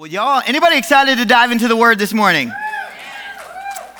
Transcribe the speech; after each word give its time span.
Well, 0.00 0.08
y'all, 0.08 0.42
anybody 0.46 0.78
excited 0.78 1.18
to 1.18 1.26
dive 1.26 1.52
into 1.52 1.68
the 1.68 1.76
word 1.76 1.98
this 1.98 2.14
morning? 2.14 2.50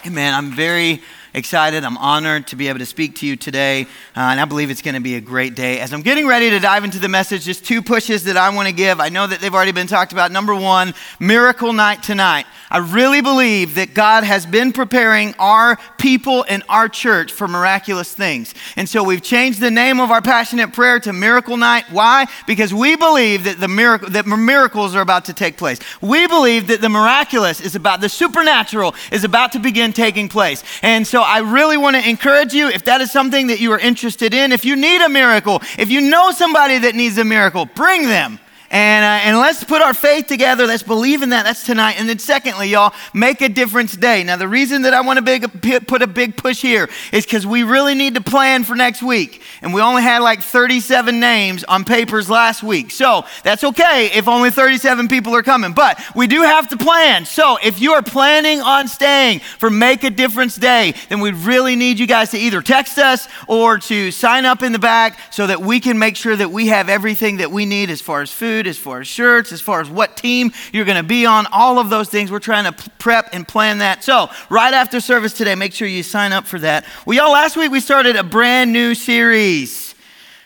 Hey, 0.01 0.09
man, 0.09 0.33
I'm 0.33 0.51
very 0.51 1.03
excited. 1.35 1.85
I'm 1.85 1.97
honored 1.99 2.47
to 2.49 2.57
be 2.57 2.69
able 2.69 2.79
to 2.81 2.87
speak 2.87 3.17
to 3.17 3.27
you 3.27 3.37
today, 3.37 3.83
uh, 4.17 4.21
and 4.21 4.41
I 4.41 4.45
believe 4.45 4.71
it's 4.71 4.83
going 4.83 4.95
to 4.95 5.01
be 5.01 5.15
a 5.15 5.21
great 5.21 5.55
day. 5.55 5.81
As 5.81 5.93
I'm 5.93 6.03
getting 6.03 6.27
ready 6.27 6.51
to 6.51 6.59
dive 6.59 6.85
into 6.85 6.99
the 6.99 7.09
message, 7.09 7.45
just 7.45 7.65
two 7.65 7.83
pushes 7.83 8.25
that 8.25 8.37
I 8.37 8.55
want 8.55 8.69
to 8.69 8.75
give. 8.75 9.01
I 9.01 9.09
know 9.09 9.27
that 9.27 9.41
they've 9.41 9.55
already 9.55 9.73
been 9.73 9.87
talked 9.87 10.13
about. 10.13 10.33
Number 10.33 10.55
one, 10.55 10.95
miracle 11.19 11.73
night 11.73 12.03
tonight. 12.03 12.47
I 12.71 12.79
really 12.79 13.21
believe 13.21 13.75
that 13.75 13.95
God 13.95 14.25
has 14.25 14.47
been 14.47 14.73
preparing 14.73 15.35
our 15.39 15.77
people 15.99 16.45
and 16.49 16.63
our 16.69 16.89
church 16.89 17.33
for 17.33 17.49
miraculous 17.49 18.15
things. 18.15 18.55
And 18.77 18.89
so 18.89 19.03
we've 19.03 19.23
changed 19.23 19.61
the 19.61 19.71
name 19.71 19.99
of 19.99 20.11
our 20.11 20.23
passionate 20.23 20.73
prayer 20.73 21.01
to 21.01 21.13
Miracle 21.13 21.57
Night. 21.57 21.85
Why? 21.91 22.27
Because 22.47 22.73
we 22.73 22.97
believe 22.97 23.45
that 23.45 23.59
the 23.59 23.69
miracle 23.69 24.11
that 24.11 24.27
miracles 24.27 24.95
are 24.95 25.01
about 25.01 25.25
to 25.27 25.33
take 25.33 25.57
place. 25.57 25.79
We 26.01 26.27
believe 26.27 26.69
that 26.69 26.81
the 26.81 26.89
miraculous 26.89 27.61
is 27.61 27.75
about 27.75 28.01
the 28.01 28.09
supernatural 28.09 28.95
is 29.11 29.25
about 29.25 29.53
to 29.53 29.59
begin 29.59 29.93
taking 29.93 30.29
place. 30.29 30.63
And 30.83 31.07
so 31.07 31.20
I 31.23 31.39
really 31.39 31.77
want 31.77 31.97
to 31.97 32.09
encourage 32.09 32.53
you 32.53 32.69
if 32.69 32.85
that 32.85 33.01
is 33.01 33.11
something 33.11 33.49
that 33.49 33.61
you 33.61 33.73
are 33.73 33.79
interested 33.79 34.35
in, 34.35 34.53
if 34.53 34.65
you 34.65 34.77
need 34.77 35.03
a 35.03 35.09
miracle, 35.09 35.63
if 35.79 35.91
you 35.91 36.01
know 36.01 36.31
somebody 36.33 36.79
that 36.79 36.95
needs 36.95 37.19
a 37.19 37.25
miracle, 37.25 37.67
bring 37.67 38.09
them. 38.09 38.39
And, 38.73 39.05
uh, 39.05 39.29
and 39.29 39.39
let's 39.39 39.65
put 39.65 39.83
our 39.83 39.93
faith 39.93 40.29
together. 40.29 40.65
Let's 40.65 40.85
believe 40.85 41.23
in 41.23 41.31
that. 41.31 41.43
That's 41.43 41.67
tonight. 41.67 41.97
And 41.99 42.09
then, 42.09 42.21
secondly, 42.21 42.69
y'all, 42.69 42.95
make 43.13 43.41
a 43.41 43.49
difference 43.49 43.97
day. 43.97 44.23
Now, 44.23 44.37
the 44.37 44.47
reason 44.47 44.83
that 44.83 44.95
I 44.95 45.01
want 45.01 45.17
to 45.17 45.23
big, 45.23 45.89
put 45.89 46.03
a 46.03 46.07
big 46.07 46.37
push 46.37 46.63
here 46.63 46.89
is 47.13 47.25
because 47.25 47.45
we 47.45 47.65
really 47.65 47.97
need 47.97 48.15
to 48.15 48.21
plan 48.21 48.63
for 48.63 48.77
next 48.77 49.03
week. 49.03 49.43
And 49.61 49.75
we 49.75 49.81
only 49.81 50.03
had 50.03 50.21
like 50.21 50.41
37 50.43 51.19
names 51.19 51.65
on 51.65 51.85
papers 51.85 52.31
last 52.31 52.63
week. 52.63 52.93
So 52.93 53.25
that's 53.43 53.65
okay 53.65 54.11
if 54.15 54.29
only 54.29 54.53
37 54.53 55.09
people 55.09 55.35
are 55.35 55.43
coming. 55.43 55.73
But 55.73 56.01
we 56.15 56.29
do 56.29 56.43
have 56.43 56.69
to 56.69 56.77
plan. 56.77 57.25
So 57.25 57.59
if 57.61 57.81
you 57.81 57.95
are 57.95 58.03
planning 58.03 58.61
on 58.61 58.87
staying 58.87 59.41
for 59.41 59.69
Make 59.69 60.05
a 60.05 60.11
Difference 60.11 60.55
Day, 60.55 60.95
then 61.09 61.19
we 61.19 61.33
really 61.33 61.75
need 61.75 61.99
you 61.99 62.07
guys 62.07 62.31
to 62.31 62.39
either 62.39 62.63
text 62.63 62.99
us 62.99 63.27
or 63.49 63.79
to 63.79 64.13
sign 64.13 64.45
up 64.45 64.63
in 64.63 64.71
the 64.71 64.79
back 64.79 65.19
so 65.33 65.49
that 65.49 65.61
we 65.61 65.81
can 65.81 65.99
make 65.99 66.15
sure 66.15 66.37
that 66.37 66.53
we 66.53 66.69
have 66.69 66.89
everything 66.89 67.39
that 67.39 67.51
we 67.51 67.67
need 67.67 67.91
as 67.91 68.01
far 68.01 68.23
as 68.23 68.31
food 68.31 68.60
food, 68.61 68.67
as 68.69 68.77
far 68.77 69.01
as 69.01 69.07
shirts, 69.07 69.53
as 69.53 69.61
far 69.61 69.81
as 69.81 69.89
what 69.89 70.17
team 70.17 70.53
you're 70.73 70.85
going 70.85 70.97
to 70.97 71.03
be 71.03 71.25
on, 71.25 71.47
all 71.47 71.79
of 71.79 71.89
those 71.89 72.09
things. 72.09 72.31
We're 72.31 72.41
trying 72.41 72.71
to 72.71 72.91
prep 72.99 73.31
and 73.33 73.47
plan 73.49 73.79
that. 73.79 74.05
So, 74.05 74.29
right 74.51 74.75
after 74.75 75.01
service 75.01 75.33
today, 75.33 75.55
make 75.55 75.73
sure 75.73 75.89
you 75.89 76.03
sign 76.03 76.33
up 76.33 76.47
for 76.47 76.59
that. 76.59 76.85
Well, 77.07 77.17
y'all, 77.17 77.33
last 77.33 77.57
week 77.57 77.71
we 77.71 77.81
started 77.81 78.17
a 78.17 78.23
brand 78.23 78.73
new 78.73 78.95
series. 78.95 79.95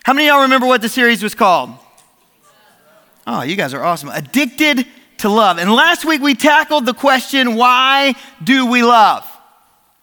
How 0.05 0.13
many 0.13 0.29
of 0.29 0.35
y'all 0.35 0.43
remember 0.43 0.67
what 0.67 0.81
the 0.81 0.89
series 0.89 1.23
was 1.23 1.35
called? 1.35 1.71
Oh, 3.27 3.43
you 3.43 3.57
guys 3.57 3.75
are 3.75 3.83
awesome. 3.83 4.11
Addicted 4.11 4.87
to 5.19 5.29
love. 5.29 5.59
And 5.59 5.73
last 5.73 6.05
week 6.05 6.21
we 6.21 6.35
tackled 6.35 6.87
the 6.87 6.95
question, 6.95 7.57
why 7.57 8.15
do 8.43 8.67
we 8.67 8.83
love? 8.83 9.27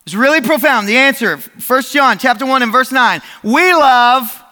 It's 0.05 0.15
really 0.15 0.41
profound. 0.41 0.87
The 0.87 0.97
answer, 0.97 1.37
1 1.37 1.81
John 1.83 2.17
chapter 2.17 2.45
1 2.45 2.63
and 2.63 2.71
verse 2.71 2.91
9. 2.91 3.21
We 3.43 3.73
love 3.73 4.43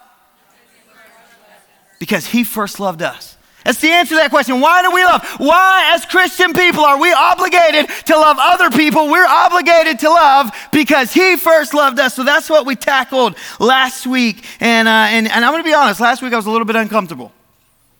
because 2.00 2.26
he 2.26 2.42
first 2.42 2.80
loved 2.80 3.02
us. 3.02 3.36
That's 3.70 3.82
the 3.82 3.90
answer 3.90 4.16
to 4.16 4.16
that 4.16 4.30
question. 4.30 4.60
Why 4.60 4.82
do 4.82 4.90
we 4.90 5.04
love? 5.04 5.24
Why, 5.38 5.92
as 5.94 6.04
Christian 6.04 6.52
people, 6.52 6.84
are 6.84 7.00
we 7.00 7.12
obligated 7.12 7.88
to 8.06 8.16
love 8.16 8.36
other 8.40 8.68
people? 8.68 9.08
We're 9.08 9.24
obligated 9.24 10.00
to 10.00 10.08
love 10.08 10.50
because 10.72 11.12
He 11.12 11.36
first 11.36 11.72
loved 11.72 12.00
us. 12.00 12.16
So 12.16 12.24
that's 12.24 12.50
what 12.50 12.66
we 12.66 12.74
tackled 12.74 13.36
last 13.60 14.08
week. 14.08 14.44
And, 14.58 14.88
uh, 14.88 14.90
and, 14.90 15.30
and 15.30 15.44
I'm 15.44 15.52
going 15.52 15.62
to 15.62 15.68
be 15.68 15.72
honest, 15.72 16.00
last 16.00 16.20
week 16.20 16.32
I 16.32 16.36
was 16.36 16.46
a 16.46 16.50
little 16.50 16.64
bit 16.64 16.74
uncomfortable 16.74 17.30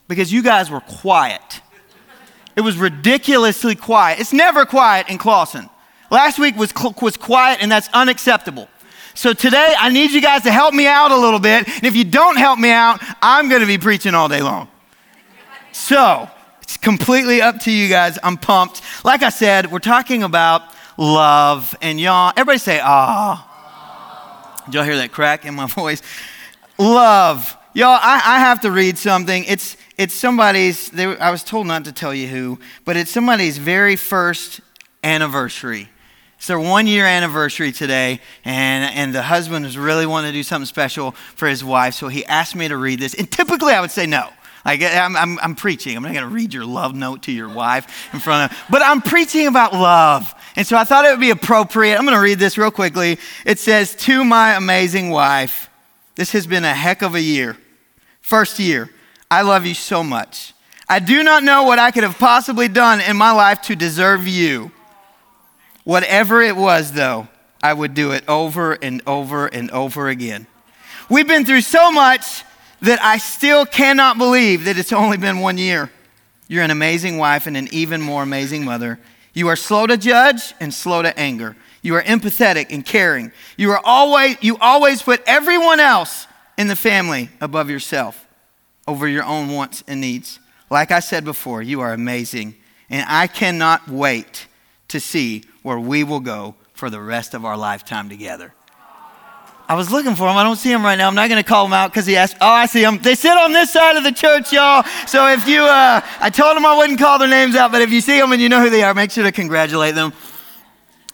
because 0.09 0.33
you 0.33 0.43
guys 0.43 0.69
were 0.69 0.81
quiet. 0.81 1.61
It 2.57 2.61
was 2.61 2.75
ridiculously 2.77 3.75
quiet. 3.75 4.19
It's 4.19 4.33
never 4.33 4.65
quiet 4.65 5.07
in 5.07 5.17
Clawson. 5.17 5.69
Last 6.09 6.37
week 6.37 6.57
was, 6.57 6.73
was 7.01 7.15
quiet, 7.15 7.59
and 7.61 7.71
that's 7.71 7.87
unacceptable. 7.93 8.67
So 9.13 9.31
today, 9.31 9.73
I 9.79 9.89
need 9.89 10.11
you 10.11 10.19
guys 10.21 10.41
to 10.41 10.51
help 10.51 10.73
me 10.73 10.85
out 10.85 11.11
a 11.11 11.17
little 11.17 11.39
bit. 11.39 11.65
And 11.65 11.85
if 11.85 11.95
you 11.95 12.03
don't 12.03 12.35
help 12.35 12.59
me 12.59 12.71
out, 12.71 12.99
I'm 13.21 13.47
going 13.47 13.61
to 13.61 13.67
be 13.67 13.77
preaching 13.77 14.15
all 14.15 14.27
day 14.27 14.41
long. 14.41 14.67
So, 15.71 16.29
it's 16.61 16.77
completely 16.77 17.41
up 17.41 17.59
to 17.61 17.71
you 17.71 17.89
guys. 17.89 18.17
I'm 18.23 18.37
pumped. 18.37 18.81
Like 19.03 19.23
I 19.23 19.29
said, 19.29 19.71
we're 19.71 19.79
talking 19.79 20.23
about 20.23 20.63
love. 20.97 21.75
And 21.81 21.99
y'all, 21.99 22.31
everybody 22.35 22.59
say, 22.59 22.79
ah. 22.81 24.63
Did 24.65 24.75
y'all 24.75 24.83
hear 24.83 24.97
that 24.97 25.11
crack 25.11 25.45
in 25.45 25.55
my 25.55 25.65
voice? 25.67 26.01
Love. 26.77 27.57
Y'all, 27.73 27.99
I, 28.01 28.21
I 28.23 28.39
have 28.39 28.61
to 28.61 28.71
read 28.71 28.97
something. 28.97 29.43
It's, 29.45 29.77
it's 29.97 30.13
somebody's, 30.13 30.89
they, 30.89 31.05
I 31.05 31.31
was 31.31 31.43
told 31.43 31.67
not 31.67 31.85
to 31.85 31.91
tell 31.91 32.13
you 32.13 32.27
who, 32.27 32.59
but 32.85 32.97
it's 32.97 33.11
somebody's 33.11 33.57
very 33.57 33.95
first 33.95 34.61
anniversary. 35.03 35.89
It's 36.37 36.47
their 36.47 36.59
one 36.59 36.87
year 36.87 37.05
anniversary 37.05 37.71
today, 37.71 38.19
and, 38.43 38.95
and 38.95 39.13
the 39.13 39.21
husband 39.21 39.65
is 39.65 39.77
really 39.77 40.05
wanting 40.05 40.31
to 40.31 40.37
do 40.37 40.43
something 40.43 40.65
special 40.65 41.11
for 41.35 41.47
his 41.47 41.63
wife, 41.63 41.93
so 41.93 42.07
he 42.07 42.25
asked 42.25 42.55
me 42.55 42.67
to 42.67 42.77
read 42.77 42.99
this. 42.99 43.13
And 43.13 43.29
typically 43.31 43.73
I 43.73 43.79
would 43.79 43.91
say 43.91 44.05
no. 44.05 44.29
Like, 44.63 44.83
I'm, 44.83 45.15
I'm, 45.15 45.39
I'm 45.39 45.55
preaching. 45.55 45.97
I'm 45.97 46.03
not 46.03 46.13
going 46.13 46.27
to 46.27 46.33
read 46.33 46.53
your 46.53 46.65
love 46.65 46.93
note 46.93 47.23
to 47.23 47.31
your 47.31 47.49
wife 47.49 48.13
in 48.13 48.19
front 48.19 48.51
of, 48.51 48.57
but 48.69 48.81
I'm 48.81 49.01
preaching 49.01 49.47
about 49.47 49.73
love. 49.73 50.33
And 50.55 50.67
so 50.67 50.77
I 50.77 50.83
thought 50.83 51.05
it 51.05 51.11
would 51.11 51.19
be 51.19 51.31
appropriate. 51.31 51.97
I'm 51.97 52.05
going 52.05 52.17
to 52.17 52.21
read 52.21 52.39
this 52.39 52.57
real 52.57 52.71
quickly. 52.71 53.17
It 53.45 53.57
says, 53.57 53.95
To 53.95 54.23
my 54.23 54.53
amazing 54.53 55.09
wife, 55.09 55.69
this 56.15 56.31
has 56.33 56.45
been 56.45 56.63
a 56.63 56.73
heck 56.73 57.01
of 57.01 57.15
a 57.15 57.21
year. 57.21 57.57
First 58.21 58.59
year, 58.59 58.89
I 59.29 59.41
love 59.41 59.65
you 59.65 59.73
so 59.73 60.03
much. 60.03 60.53
I 60.87 60.99
do 60.99 61.23
not 61.23 61.43
know 61.43 61.63
what 61.63 61.79
I 61.79 61.91
could 61.91 62.03
have 62.03 62.19
possibly 62.19 62.67
done 62.67 63.01
in 63.01 63.15
my 63.15 63.31
life 63.31 63.61
to 63.63 63.75
deserve 63.75 64.27
you. 64.27 64.71
Whatever 65.85 66.41
it 66.41 66.55
was, 66.55 66.91
though, 66.91 67.27
I 67.63 67.73
would 67.73 67.93
do 67.93 68.11
it 68.11 68.23
over 68.27 68.73
and 68.73 69.01
over 69.07 69.47
and 69.47 69.71
over 69.71 70.09
again. 70.09 70.47
We've 71.09 71.27
been 71.27 71.45
through 71.45 71.61
so 71.61 71.91
much 71.91 72.43
that 72.81 73.01
I 73.01 73.17
still 73.17 73.65
cannot 73.65 74.17
believe 74.17 74.65
that 74.65 74.77
it's 74.77 74.93
only 74.93 75.17
been 75.17 75.39
one 75.39 75.57
year. 75.57 75.91
You're 76.47 76.63
an 76.63 76.71
amazing 76.71 77.17
wife 77.17 77.47
and 77.47 77.55
an 77.55 77.69
even 77.71 78.01
more 78.01 78.23
amazing 78.23 78.65
mother. 78.65 78.99
You 79.33 79.47
are 79.47 79.55
slow 79.55 79.87
to 79.87 79.97
judge 79.97 80.53
and 80.59 80.73
slow 80.73 81.01
to 81.01 81.17
anger. 81.17 81.55
You 81.81 81.95
are 81.95 82.01
empathetic 82.03 82.67
and 82.69 82.85
caring. 82.85 83.31
You 83.57 83.71
are 83.71 83.81
always 83.83 84.37
you 84.41 84.57
always 84.57 85.01
put 85.01 85.21
everyone 85.25 85.79
else 85.79 86.27
in 86.57 86.67
the 86.67 86.75
family 86.75 87.29
above 87.39 87.69
yourself, 87.69 88.27
over 88.87 89.07
your 89.07 89.23
own 89.23 89.49
wants 89.49 89.83
and 89.87 90.01
needs. 90.01 90.39
Like 90.69 90.91
I 90.91 90.99
said 90.99 91.23
before, 91.25 91.61
you 91.61 91.81
are 91.81 91.93
amazing, 91.93 92.55
and 92.89 93.05
I 93.07 93.27
cannot 93.27 93.87
wait 93.87 94.47
to 94.89 94.99
see 94.99 95.43
where 95.63 95.79
we 95.79 96.03
will 96.03 96.19
go 96.19 96.55
for 96.73 96.89
the 96.89 96.99
rest 96.99 97.33
of 97.33 97.45
our 97.45 97.57
lifetime 97.57 98.09
together. 98.09 98.53
I 99.71 99.73
was 99.73 99.89
looking 99.89 100.15
for 100.15 100.27
him. 100.27 100.35
I 100.35 100.43
don't 100.43 100.57
see 100.57 100.69
him 100.69 100.83
right 100.83 100.97
now. 100.97 101.07
I'm 101.07 101.15
not 101.15 101.29
going 101.29 101.41
to 101.41 101.47
call 101.47 101.65
him 101.65 101.71
out 101.71 101.91
because 101.91 102.05
he 102.05 102.17
asked. 102.17 102.35
Oh, 102.41 102.45
I 102.45 102.65
see 102.65 102.83
him. 102.83 102.97
They 102.97 103.15
sit 103.15 103.37
on 103.37 103.53
this 103.53 103.71
side 103.71 103.95
of 103.95 104.03
the 104.03 104.11
church, 104.11 104.51
y'all. 104.51 104.83
So 105.07 105.29
if 105.29 105.47
you, 105.47 105.61
uh, 105.61 106.01
I 106.19 106.29
told 106.29 106.57
them 106.57 106.65
I 106.65 106.75
wouldn't 106.75 106.99
call 106.99 107.17
their 107.17 107.29
names 107.29 107.55
out, 107.55 107.71
but 107.71 107.81
if 107.81 107.89
you 107.89 108.01
see 108.01 108.19
them 108.19 108.33
and 108.33 108.41
you 108.41 108.49
know 108.49 108.59
who 108.59 108.69
they 108.69 108.83
are, 108.83 108.93
make 108.93 109.11
sure 109.11 109.23
to 109.23 109.31
congratulate 109.31 109.95
them. 109.95 110.11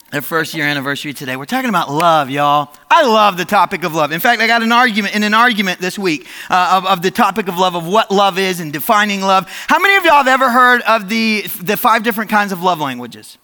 Their 0.09 0.23
first 0.23 0.55
year 0.55 0.65
anniversary 0.65 1.13
today. 1.13 1.35
We're 1.35 1.45
talking 1.45 1.69
about 1.69 1.91
love, 1.91 2.31
y'all. 2.31 2.73
I 2.89 3.03
love 3.03 3.37
the 3.37 3.45
topic 3.45 3.83
of 3.83 3.93
love. 3.93 4.11
In 4.11 4.19
fact, 4.19 4.41
I 4.41 4.47
got 4.47 4.63
an 4.63 4.71
argument 4.71 5.13
in 5.13 5.21
an 5.21 5.35
argument 5.35 5.79
this 5.79 5.99
week 5.99 6.25
uh, 6.49 6.79
of, 6.81 6.87
of 6.87 7.03
the 7.03 7.11
topic 7.11 7.47
of 7.49 7.59
love, 7.59 7.75
of 7.75 7.85
what 7.85 8.09
love 8.09 8.39
is 8.39 8.59
and 8.59 8.73
defining 8.73 9.21
love. 9.21 9.47
How 9.67 9.77
many 9.77 9.97
of 9.97 10.03
y'all 10.03 10.15
have 10.15 10.27
ever 10.27 10.49
heard 10.49 10.81
of 10.81 11.09
the, 11.09 11.43
the 11.61 11.77
five 11.77 12.01
different 12.01 12.31
kinds 12.31 12.51
of 12.51 12.63
love 12.63 12.79
languages? 12.79 13.37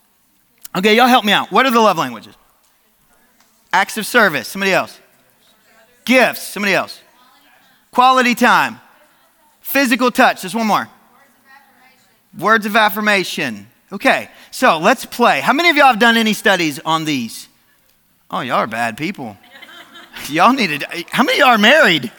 Okay, 0.75 0.97
y'all 0.97 1.05
help 1.05 1.23
me 1.23 1.33
out. 1.33 1.51
What 1.51 1.67
are 1.67 1.71
the 1.71 1.81
love 1.81 1.99
languages? 1.99 2.35
Acts 3.71 3.99
of 3.99 4.07
service. 4.07 4.47
Somebody 4.47 4.73
else. 4.73 5.01
Gifts. 6.05 6.43
Somebody 6.43 6.73
else. 6.73 7.01
Quality 7.91 8.35
time. 8.35 8.79
Physical 9.61 10.11
touch. 10.11 10.41
Just 10.41 10.55
one 10.55 10.67
more. 10.67 10.89
Words 12.37 12.65
of 12.65 12.75
affirmation. 12.75 13.67
Okay, 13.91 14.29
so 14.49 14.79
let's 14.79 15.05
play. 15.05 15.39
How 15.39 15.53
many 15.53 15.69
of 15.69 15.77
y'all 15.77 15.87
have 15.87 15.99
done 15.99 16.17
any 16.17 16.33
studies 16.33 16.79
on 16.79 17.05
these? 17.05 17.47
Oh, 18.31 18.39
y'all 18.39 18.55
are 18.55 18.67
bad 18.67 18.97
people. 18.97 19.37
y'all 20.29 20.53
need 20.53 20.79
to. 20.79 21.05
How 21.11 21.21
many 21.21 21.37
y'all 21.37 21.49
are 21.49 21.57
married? 21.59 22.11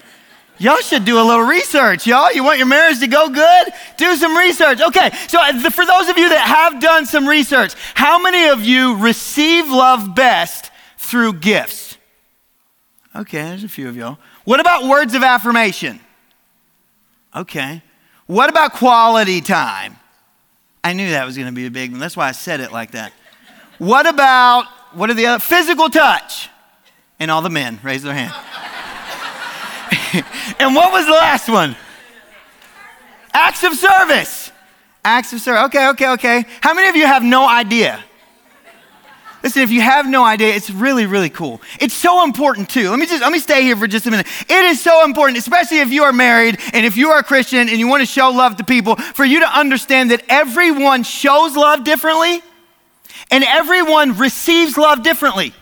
Y'all 0.59 0.79
should 0.79 1.05
do 1.05 1.19
a 1.19 1.25
little 1.25 1.43
research, 1.43 2.07
y'all. 2.07 2.33
You 2.33 2.45
want 2.45 2.59
your 2.59 2.69
marriage 2.69 3.01
to 3.01 3.09
go 3.09 3.29
good? 3.29 3.73
Do 3.97 4.15
some 4.15 4.37
research. 4.37 4.81
Okay, 4.81 5.11
so 5.27 5.41
uh, 5.41 5.53
for 5.71 5.85
those 5.85 6.09
of 6.09 6.17
you 6.17 6.29
that 6.29 6.47
have 6.47 6.81
done 6.81 7.07
some 7.07 7.27
research, 7.27 7.75
how 7.95 8.21
many 8.21 8.49
of 8.51 8.65
you 8.65 8.97
receive 8.99 9.69
love 9.69 10.15
best 10.15 10.71
through 10.97 11.35
gifts? 11.35 11.84
Okay, 13.17 13.43
there's 13.43 13.65
a 13.65 13.69
few 13.69 13.89
of 13.89 13.97
y'all. 13.97 14.19
What 14.45 14.61
about 14.61 14.89
words 14.89 15.15
of 15.15 15.23
affirmation? 15.23 16.01
Okay. 17.35 17.83
What 18.27 18.51
about 18.51 18.73
quality 18.73 19.41
time? 19.41 19.97
I 20.83 20.93
knew 20.93 21.11
that 21.11 21.25
was 21.25 21.37
going 21.37 21.47
to 21.47 21.53
be 21.53 21.67
a 21.67 21.71
big 21.71 21.93
one. 21.93 22.01
That's 22.01 22.17
why 22.17 22.29
I 22.29 22.33
said 22.33 22.61
it 22.61 22.73
like 22.73 22.91
that. 22.93 23.13
What 23.79 24.07
about, 24.07 24.67
what 24.93 25.11
are 25.11 25.15
the 25.15 25.27
other? 25.27 25.39
Physical 25.41 25.89
touch. 25.89 26.49
And 27.21 27.31
all 27.31 27.43
the 27.43 27.51
men 27.51 27.79
raise 27.83 28.03
their 28.03 28.15
hand. 28.15 28.35
and 30.59 30.75
what 30.75 30.93
was 30.93 31.07
the 31.07 31.13
last 31.13 31.49
one? 31.49 31.77
Acts 33.33 33.63
of 33.63 33.75
service. 33.75 34.51
Acts 35.05 35.33
of 35.33 35.41
service. 35.41 35.65
Okay, 35.67 35.89
okay, 35.91 36.13
okay. 36.13 36.45
How 36.61 36.75
many 36.75 36.89
of 36.89 36.97
you 36.97 37.07
have 37.07 37.23
no 37.23 37.49
idea? 37.49 38.05
Listen, 39.45 39.61
if 39.61 39.71
you 39.71 39.83
have 39.83 40.09
no 40.09 40.25
idea, 40.25 40.55
it's 40.55 40.71
really, 40.71 41.05
really 41.05 41.29
cool. 41.29 41.61
It's 41.79 41.93
so 41.93 42.25
important 42.25 42.71
too. 42.71 42.89
Let 42.89 42.99
me 42.99 43.05
just 43.05 43.21
let 43.21 43.31
me 43.31 43.39
stay 43.39 43.61
here 43.61 43.77
for 43.77 43.87
just 43.87 44.07
a 44.07 44.11
minute. 44.11 44.27
It 44.49 44.65
is 44.65 44.81
so 44.81 45.05
important, 45.05 45.37
especially 45.37 45.81
if 45.81 45.91
you 45.91 46.05
are 46.05 46.15
married 46.15 46.59
and 46.73 46.87
if 46.87 46.97
you 46.97 47.11
are 47.11 47.19
a 47.19 47.23
Christian 47.23 47.69
and 47.69 47.79
you 47.79 47.87
want 47.87 48.01
to 48.01 48.07
show 48.07 48.31
love 48.31 48.57
to 48.57 48.65
people, 48.65 48.97
for 48.97 49.23
you 49.23 49.41
to 49.41 49.47
understand 49.47 50.13
that 50.13 50.25
everyone 50.31 51.03
shows 51.03 51.57
love 51.57 51.85
differently 51.85 52.41
and 53.31 53.45
everyone 53.45 54.17
receives 54.17 54.79
love 54.79 55.03
differently. 55.03 55.53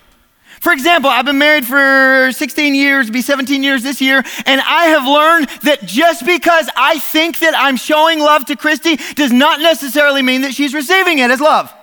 For 0.61 0.73
example, 0.73 1.11
I've 1.11 1.25
been 1.25 1.39
married 1.39 1.67
for 1.67 2.31
16 2.31 2.77
years, 2.77 3.11
be 3.11 3.21
17 3.21 3.65
years 3.65 3.83
this 3.83 4.01
year, 4.01 4.23
and 4.47 4.61
I 4.61 4.85
have 4.85 5.05
learned 5.09 5.49
that 5.65 5.83
just 5.83 6.25
because 6.25 6.71
I 6.77 7.01
think 7.01 7.41
that 7.41 7.55
I'm 7.57 7.75
showing 7.75 8.21
love 8.21 8.45
to 8.45 8.55
Christy 8.55 8.95
does 9.17 9.33
not 9.33 9.59
necessarily 9.59 10.23
mean 10.23 10.43
that 10.43 10.55
she's 10.55 10.73
receiving 10.73 11.19
it 11.19 11.33
as 11.33 11.41
love. 11.41 11.75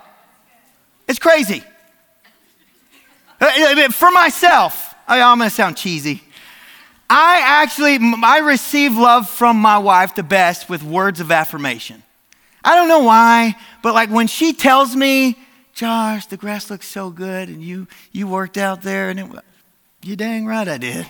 It's 1.09 1.19
crazy. 1.19 1.61
Uh, 3.41 3.45
uh, 3.45 3.89
for 3.89 4.11
myself, 4.11 4.95
I'm 5.07 5.37
gonna 5.37 5.49
sound 5.49 5.77
cheesy. 5.77 6.23
I 7.09 7.41
actually, 7.43 7.97
I 8.23 8.39
receive 8.39 8.95
love 8.95 9.29
from 9.29 9.57
my 9.57 9.77
wife 9.77 10.13
the 10.13 10.23
best 10.23 10.69
with 10.69 10.83
words 10.83 11.19
of 11.19 11.31
affirmation. 11.31 12.03
I 12.63 12.75
don't 12.75 12.87
know 12.87 12.99
why, 12.99 13.55
but 13.81 13.93
like 13.93 14.09
when 14.09 14.27
she 14.27 14.53
tells 14.53 14.95
me, 14.95 15.37
Josh, 15.73 16.25
the 16.25 16.37
grass 16.37 16.69
looks 16.69 16.87
so 16.87 17.09
good, 17.09 17.47
and 17.47 17.63
you 17.63 17.87
you 18.11 18.27
worked 18.27 18.57
out 18.57 18.81
there, 18.81 19.09
and 19.09 19.19
it, 19.19 19.27
you 20.03 20.15
dang 20.15 20.45
right 20.45 20.67
I 20.67 20.77
did. 20.77 21.07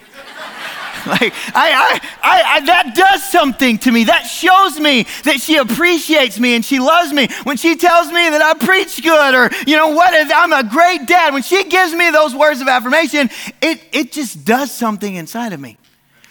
Like 1.10 1.34
I, 1.56 1.72
I, 1.72 2.00
I, 2.22 2.44
I, 2.56 2.60
that 2.62 2.96
does 2.96 3.30
something 3.30 3.78
to 3.80 3.92
me. 3.92 4.06
That 4.06 4.24
shows 4.24 4.80
me 4.80 5.04
that 5.24 5.42
she 5.42 5.58
appreciates 5.58 6.40
me 6.40 6.56
and 6.56 6.64
she 6.64 6.80
loves 6.80 7.12
me. 7.12 7.28
When 7.44 7.58
she 7.58 7.76
tells 7.76 8.08
me 8.08 8.30
that 8.30 8.42
I 8.42 8.54
preach 8.54 9.04
good 9.04 9.36
or 9.36 9.50
you 9.68 9.76
know 9.76 9.90
what, 9.90 10.14
I'm 10.14 10.54
a 10.54 10.68
great 10.70 11.06
dad. 11.08 11.34
When 11.34 11.44
she 11.44 11.64
gives 11.66 11.94
me 11.94 12.12
those 12.12 12.34
words 12.36 12.62
of 12.62 12.68
affirmation, 12.68 13.30
it 13.62 13.82
it 13.92 14.12
just 14.12 14.46
does 14.46 14.72
something 14.72 15.16
inside 15.16 15.54
of 15.54 15.60
me. 15.60 15.78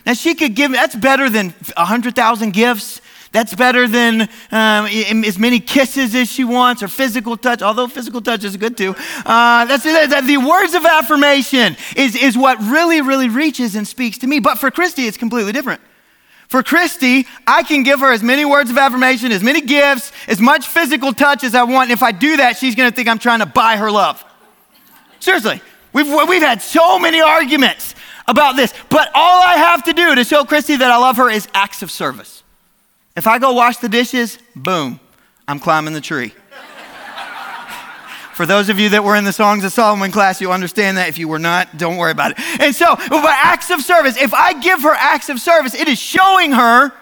Now 0.06 0.14
she 0.14 0.34
could 0.34 0.54
give 0.54 0.70
me 0.70 0.76
that's 0.76 0.96
better 0.96 1.28
than 1.28 1.54
a 1.76 1.84
hundred 1.84 2.14
thousand 2.14 2.52
gifts. 2.52 3.00
That's 3.30 3.54
better 3.54 3.86
than 3.86 4.22
um, 4.22 4.86
as 4.86 5.38
many 5.38 5.60
kisses 5.60 6.14
as 6.14 6.30
she 6.30 6.44
wants 6.44 6.82
or 6.82 6.88
physical 6.88 7.36
touch, 7.36 7.60
although 7.60 7.86
physical 7.86 8.22
touch 8.22 8.42
is 8.42 8.56
good 8.56 8.76
too. 8.76 8.94
Uh, 9.26 9.66
that's, 9.66 9.84
that, 9.84 10.24
the 10.26 10.38
words 10.38 10.74
of 10.74 10.86
affirmation 10.86 11.76
is, 11.94 12.16
is 12.16 12.38
what 12.38 12.58
really, 12.62 13.02
really 13.02 13.28
reaches 13.28 13.76
and 13.76 13.86
speaks 13.86 14.18
to 14.18 14.26
me. 14.26 14.40
But 14.40 14.58
for 14.58 14.70
Christy, 14.70 15.06
it's 15.06 15.18
completely 15.18 15.52
different. 15.52 15.82
For 16.48 16.62
Christy, 16.62 17.26
I 17.46 17.62
can 17.62 17.82
give 17.82 18.00
her 18.00 18.10
as 18.10 18.22
many 18.22 18.46
words 18.46 18.70
of 18.70 18.78
affirmation, 18.78 19.32
as 19.32 19.42
many 19.42 19.60
gifts, 19.60 20.10
as 20.26 20.40
much 20.40 20.66
physical 20.66 21.12
touch 21.12 21.44
as 21.44 21.54
I 21.54 21.64
want. 21.64 21.90
And 21.90 21.92
if 21.92 22.02
I 22.02 22.12
do 22.12 22.38
that, 22.38 22.56
she's 22.56 22.74
going 22.74 22.90
to 22.90 22.96
think 22.96 23.06
I'm 23.06 23.18
trying 23.18 23.40
to 23.40 23.46
buy 23.46 23.76
her 23.76 23.90
love. 23.90 24.24
Seriously, 25.20 25.60
we've, 25.92 26.08
we've 26.26 26.40
had 26.40 26.62
so 26.62 26.98
many 26.98 27.20
arguments 27.20 27.94
about 28.26 28.56
this. 28.56 28.72
But 28.88 29.10
all 29.14 29.42
I 29.42 29.56
have 29.56 29.84
to 29.84 29.92
do 29.92 30.14
to 30.14 30.24
show 30.24 30.44
Christy 30.44 30.76
that 30.76 30.90
I 30.90 30.96
love 30.96 31.18
her 31.18 31.28
is 31.28 31.46
acts 31.52 31.82
of 31.82 31.90
service. 31.90 32.37
If 33.18 33.26
I 33.26 33.40
go 33.40 33.50
wash 33.50 33.78
the 33.78 33.88
dishes, 33.88 34.38
boom, 34.54 35.00
I'm 35.48 35.58
climbing 35.58 35.92
the 35.92 36.00
tree. 36.00 36.32
For 38.34 38.46
those 38.46 38.68
of 38.68 38.78
you 38.78 38.90
that 38.90 39.02
were 39.02 39.16
in 39.16 39.24
the 39.24 39.32
Songs 39.32 39.64
of 39.64 39.72
Solomon 39.72 40.12
class, 40.12 40.40
you 40.40 40.52
understand 40.52 40.98
that. 40.98 41.08
If 41.08 41.18
you 41.18 41.26
were 41.26 41.40
not, 41.40 41.76
don't 41.76 41.96
worry 41.96 42.12
about 42.12 42.30
it. 42.30 42.38
And 42.60 42.72
so, 42.72 42.94
by 42.94 43.36
acts 43.42 43.70
of 43.70 43.80
service, 43.80 44.16
if 44.16 44.32
I 44.32 44.52
give 44.60 44.82
her 44.82 44.94
acts 44.94 45.28
of 45.30 45.40
service, 45.40 45.74
it 45.74 45.88
is 45.88 45.98
showing 45.98 46.52
her 46.52 46.92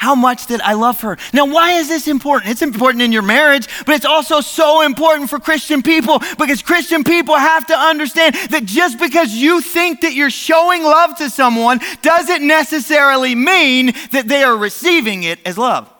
how 0.00 0.14
much 0.14 0.46
that 0.46 0.64
I 0.64 0.72
love 0.72 1.02
her. 1.02 1.18
Now, 1.34 1.44
why 1.44 1.72
is 1.72 1.88
this 1.88 2.08
important? 2.08 2.50
It's 2.50 2.62
important 2.62 3.02
in 3.02 3.12
your 3.12 3.20
marriage, 3.20 3.68
but 3.84 3.94
it's 3.94 4.06
also 4.06 4.40
so 4.40 4.80
important 4.80 5.28
for 5.28 5.38
Christian 5.38 5.82
people 5.82 6.22
because 6.38 6.62
Christian 6.62 7.04
people 7.04 7.36
have 7.36 7.66
to 7.66 7.76
understand 7.76 8.34
that 8.48 8.64
just 8.64 8.98
because 8.98 9.34
you 9.34 9.60
think 9.60 10.00
that 10.00 10.14
you're 10.14 10.30
showing 10.30 10.82
love 10.82 11.16
to 11.18 11.28
someone 11.28 11.80
doesn't 12.00 12.46
necessarily 12.46 13.34
mean 13.34 13.92
that 14.12 14.26
they 14.26 14.42
are 14.42 14.56
receiving 14.56 15.24
it 15.24 15.38
as 15.44 15.58
love. 15.58 15.92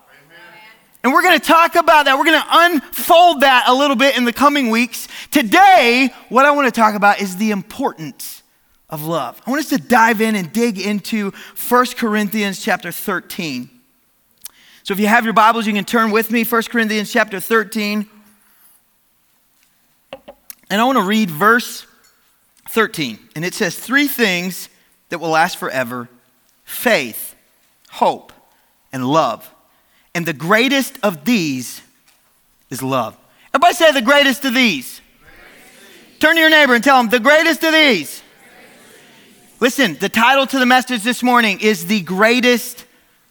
And 1.05 1.13
we're 1.13 1.23
going 1.23 1.39
to 1.39 1.47
talk 1.47 1.75
about 1.75 2.07
that. 2.07 2.17
We're 2.17 2.25
going 2.25 2.41
to 2.41 2.49
unfold 2.51 3.43
that 3.43 3.65
a 3.67 3.75
little 3.75 3.97
bit 3.97 4.17
in 4.17 4.25
the 4.25 4.33
coming 4.33 4.71
weeks. 4.71 5.09
Today, 5.31 6.09
what 6.31 6.47
I 6.47 6.53
want 6.53 6.67
to 6.67 6.81
talk 6.81 6.95
about 6.95 7.21
is 7.21 7.37
the 7.37 7.51
importance 7.51 8.43
of 8.89 9.05
love. 9.05 9.43
I 9.47 9.51
want 9.51 9.61
us 9.61 9.69
to 9.69 9.79
dive 9.79 10.23
in 10.23 10.35
and 10.37 10.51
dig 10.51 10.79
into 10.79 11.33
1 11.69 11.87
Corinthians 11.99 12.63
chapter 12.65 12.91
13. 12.91 13.80
So 14.83 14.95
if 14.95 15.01
you 15.01 15.07
have 15.07 15.25
your 15.25 15.35
Bibles, 15.35 15.67
you 15.67 15.73
can 15.73 15.85
turn 15.85 16.11
with 16.11 16.31
me, 16.31 16.45
1 16.45 16.63
Corinthians 16.65 17.13
chapter 17.13 17.39
13. 17.39 18.09
And 20.71 20.81
I 20.81 20.85
want 20.85 20.99
to 20.99 21.05
read 21.05 21.31
verse 21.31 21.87
13. 22.71 23.19
And 23.37 23.45
it 23.45 23.53
says, 23.55 23.77
Three 23.77 24.09
things 24.09 24.69
that 25.11 25.19
will 25.19 25.31
last 25.31 25.59
forever 25.59 26.09
faith, 26.65 27.35
hope, 27.91 28.33
and 28.93 29.05
love. 29.05 29.53
And 30.15 30.25
the 30.25 30.33
greatest 30.33 30.99
of 31.03 31.25
these 31.25 31.83
is 32.71 32.83
love. 32.83 33.17
Everybody 33.53 33.75
say 33.75 33.93
the 33.93 34.03
greatest 34.03 34.45
of 34.45 34.55
these. 34.55 35.01
Turn 36.21 36.37
to 36.37 36.41
your 36.41 36.51
neighbor 36.51 36.75
and 36.75 36.85
tell 36.85 36.97
them, 36.99 37.09
the 37.09 37.21
greatest 37.21 37.63
of 37.65 37.73
these. 37.73 38.23
Listen, 39.59 39.97
the 39.97 40.09
title 40.09 40.47
to 40.47 40.59
the 40.59 40.67
message 40.67 41.03
this 41.03 41.23
morning 41.23 41.61
is 41.61 41.87
The 41.87 42.01
Greatest 42.03 42.87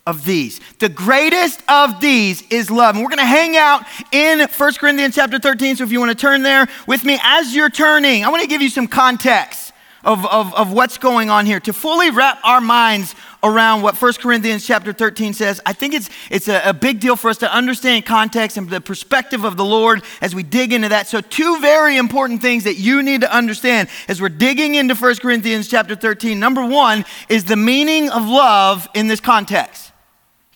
of 0.10 0.26
these. 0.26 0.60
The 0.80 0.90
greatest 0.90 1.62
of 1.70 2.02
these 2.02 2.42
is 2.50 2.72
love. 2.72 2.96
And 2.96 3.04
we're 3.04 3.12
going 3.12 3.20
to 3.20 3.26
hang 3.26 3.56
out 3.56 3.84
in 4.12 4.40
1 4.40 4.74
Corinthians 4.74 5.14
chapter 5.14 5.38
13. 5.38 5.76
So 5.76 5.84
if 5.84 5.92
you 5.92 6.00
want 6.00 6.12
to 6.12 6.18
turn 6.18 6.42
there 6.42 6.68
with 6.88 7.06
me 7.06 7.20
as 7.22 7.56
you're 7.56 7.70
turning, 7.70 8.26
I 8.26 8.30
want 8.30 8.42
to 8.42 8.50
give 8.50 8.62
you 8.62 8.70
some 8.70 8.88
context 8.88 9.72
of, 10.04 10.26
of, 10.26 10.56
of 10.56 10.72
what's 10.72 10.98
going 10.98 11.30
on 11.30 11.46
here 11.46 11.60
to 11.60 11.74
fully 11.74 12.10
wrap 12.10 12.40
our 12.44 12.62
minds 12.62 13.14
around 13.44 13.82
what 13.82 14.02
1 14.02 14.14
Corinthians 14.14 14.66
chapter 14.66 14.92
13 14.92 15.34
says. 15.34 15.62
I 15.66 15.74
think 15.74 15.94
it's, 15.94 16.10
it's 16.30 16.48
a, 16.48 16.62
a 16.66 16.74
big 16.74 17.00
deal 17.00 17.16
for 17.16 17.30
us 17.30 17.38
to 17.40 17.54
understand 17.54 18.06
context 18.06 18.58
and 18.58 18.70
the 18.70 18.82
perspective 18.82 19.44
of 19.44 19.58
the 19.58 19.66
Lord 19.66 20.04
as 20.22 20.34
we 20.34 20.44
dig 20.44 20.74
into 20.74 20.90
that. 20.90 21.08
So, 21.08 21.22
two 21.22 21.60
very 21.60 21.98
important 21.98 22.42
things 22.42 22.64
that 22.64 22.76
you 22.76 23.04
need 23.04 23.22
to 23.22 23.34
understand 23.34 23.90
as 24.08 24.22
we're 24.22 24.30
digging 24.30 24.76
into 24.76 24.96
1 24.96 25.16
Corinthians 25.18 25.68
chapter 25.68 25.96
13. 25.96 26.40
Number 26.40 26.66
one 26.66 27.06
is 27.30 27.46
the 27.46 27.56
meaning 27.56 28.10
of 28.10 28.26
love 28.26 28.88
in 28.94 29.08
this 29.08 29.20
context. 29.20 29.89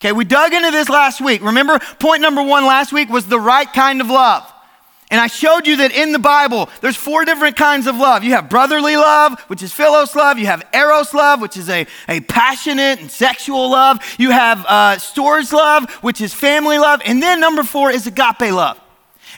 Okay, 0.04 0.12
we 0.12 0.26
dug 0.26 0.52
into 0.52 0.70
this 0.70 0.90
last 0.90 1.22
week. 1.22 1.42
Remember, 1.42 1.80
point 1.98 2.22
number 2.22 2.44
one 2.44 2.66
last 2.66 2.92
week 2.92 3.08
was 3.08 3.26
the 3.26 3.40
right 3.40 3.72
kind 3.72 4.02
of 4.02 4.10
love. 4.10 4.44
And 5.10 5.22
I 5.22 5.28
showed 5.28 5.66
you 5.66 5.78
that 5.78 5.94
in 5.94 6.12
the 6.12 6.20
Bible, 6.20 6.70
there's 6.82 6.98
four 6.98 7.24
different 7.24 7.56
kinds 7.56 7.88
of 7.88 7.96
love. 7.96 8.22
You 8.22 8.32
have 8.32 8.50
brotherly 8.50 8.98
love, 8.98 9.40
which 9.48 9.64
is 9.64 9.72
philos 9.72 10.14
love. 10.14 10.38
You 10.38 10.48
have 10.48 10.68
eros 10.74 11.14
love, 11.14 11.40
which 11.40 11.56
is 11.56 11.70
a, 11.70 11.88
a 12.10 12.20
passionate 12.20 13.00
and 13.00 13.10
sexual 13.10 13.72
love. 13.72 14.04
You 14.20 14.32
have 14.32 14.66
uh, 14.68 14.96
storge 14.98 15.54
love, 15.54 15.90
which 16.02 16.20
is 16.20 16.34
family 16.34 16.80
love. 16.80 17.02
And 17.06 17.24
then 17.24 17.40
number 17.40 17.64
four 17.64 17.90
is 17.90 18.06
agape 18.06 18.52
love. 18.52 18.78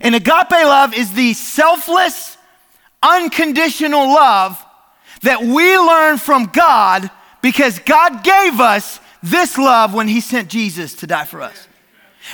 And 0.02 0.16
agape 0.16 0.50
love 0.50 0.96
is 0.96 1.14
the 1.14 1.34
selfless, 1.34 2.38
unconditional 3.04 4.08
love 4.08 4.66
that 5.22 5.44
we 5.44 5.78
learn 5.78 6.18
from 6.18 6.46
God 6.46 7.12
because 7.44 7.78
God 7.78 8.24
gave 8.24 8.60
us 8.60 9.00
this 9.26 9.58
love 9.58 9.94
when 9.94 10.08
he 10.08 10.22
sent 10.22 10.50
Jesus 10.50 10.94
to 10.96 11.08
die 11.08 11.26
for 11.26 11.42
us. 11.42 11.68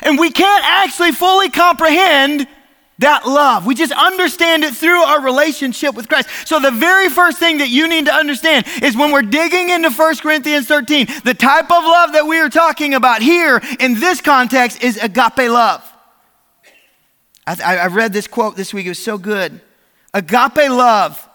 And 0.02 0.20
we 0.20 0.32
can't 0.32 0.64
actually 0.66 1.12
fully 1.12 1.50
comprehend 1.50 2.48
that 3.00 3.26
love. 3.26 3.66
We 3.66 3.76
just 3.76 3.92
understand 3.92 4.64
it 4.64 4.76
through 4.76 5.02
our 5.02 5.22
relationship 5.22 5.96
with 5.96 6.08
Christ. 6.08 6.30
So, 6.46 6.60
the 6.60 6.72
very 6.72 7.10
first 7.10 7.40
thing 7.40 7.58
that 7.58 7.70
you 7.70 7.88
need 7.88 8.06
to 8.06 8.14
understand 8.14 8.66
is 8.82 8.96
when 8.96 9.12
we're 9.12 9.24
digging 9.24 9.70
into 9.70 9.90
1 9.90 10.18
Corinthians 10.18 10.68
13, 10.68 11.08
the 11.24 11.34
type 11.34 11.72
of 11.72 11.84
love 11.84 12.14
that 12.14 12.26
we 12.28 12.40
are 12.40 12.50
talking 12.50 12.94
about 12.94 13.22
here 13.22 13.62
in 13.80 14.00
this 14.00 14.22
context 14.22 14.84
is 14.84 14.98
agape 14.98 15.50
love. 15.50 15.84
I, 17.48 17.78
I 17.78 17.88
read 17.88 18.14
this 18.14 18.28
quote 18.28 18.56
this 18.56 18.74
week, 18.74 18.86
it 18.86 18.90
was 18.90 19.00
so 19.00 19.18
good. 19.18 19.60
Agape 20.14 20.70
love 20.70 21.28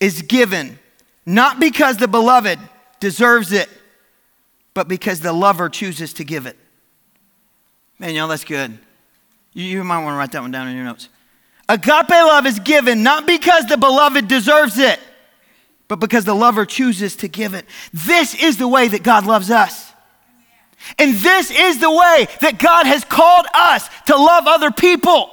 is 0.00 0.22
given 0.22 0.78
not 1.24 1.58
because 1.58 1.96
the 1.96 2.08
beloved 2.08 2.58
deserves 3.00 3.52
it 3.52 3.68
but 4.74 4.88
because 4.88 5.20
the 5.20 5.32
lover 5.32 5.68
chooses 5.68 6.12
to 6.14 6.24
give 6.24 6.46
it. 6.46 6.58
Man, 7.98 8.14
y'all, 8.14 8.28
that's 8.28 8.44
good. 8.44 8.76
You, 9.52 9.64
you 9.64 9.84
might 9.84 10.02
want 10.02 10.14
to 10.14 10.18
write 10.18 10.32
that 10.32 10.42
one 10.42 10.50
down 10.50 10.68
in 10.68 10.76
your 10.76 10.84
notes. 10.84 11.08
Agape 11.68 12.10
love 12.10 12.44
is 12.44 12.58
given 12.58 13.02
not 13.02 13.26
because 13.26 13.66
the 13.66 13.78
beloved 13.78 14.28
deserves 14.28 14.78
it, 14.78 15.00
but 15.88 15.96
because 15.96 16.24
the 16.24 16.34
lover 16.34 16.66
chooses 16.66 17.16
to 17.16 17.28
give 17.28 17.54
it. 17.54 17.64
This 17.92 18.34
is 18.34 18.58
the 18.58 18.68
way 18.68 18.88
that 18.88 19.02
God 19.02 19.24
loves 19.24 19.50
us. 19.50 19.92
And 20.98 21.14
this 21.14 21.50
is 21.50 21.78
the 21.78 21.90
way 21.90 22.26
that 22.40 22.58
God 22.58 22.86
has 22.86 23.04
called 23.04 23.46
us 23.54 23.88
to 24.06 24.16
love 24.16 24.44
other 24.46 24.70
people. 24.70 25.30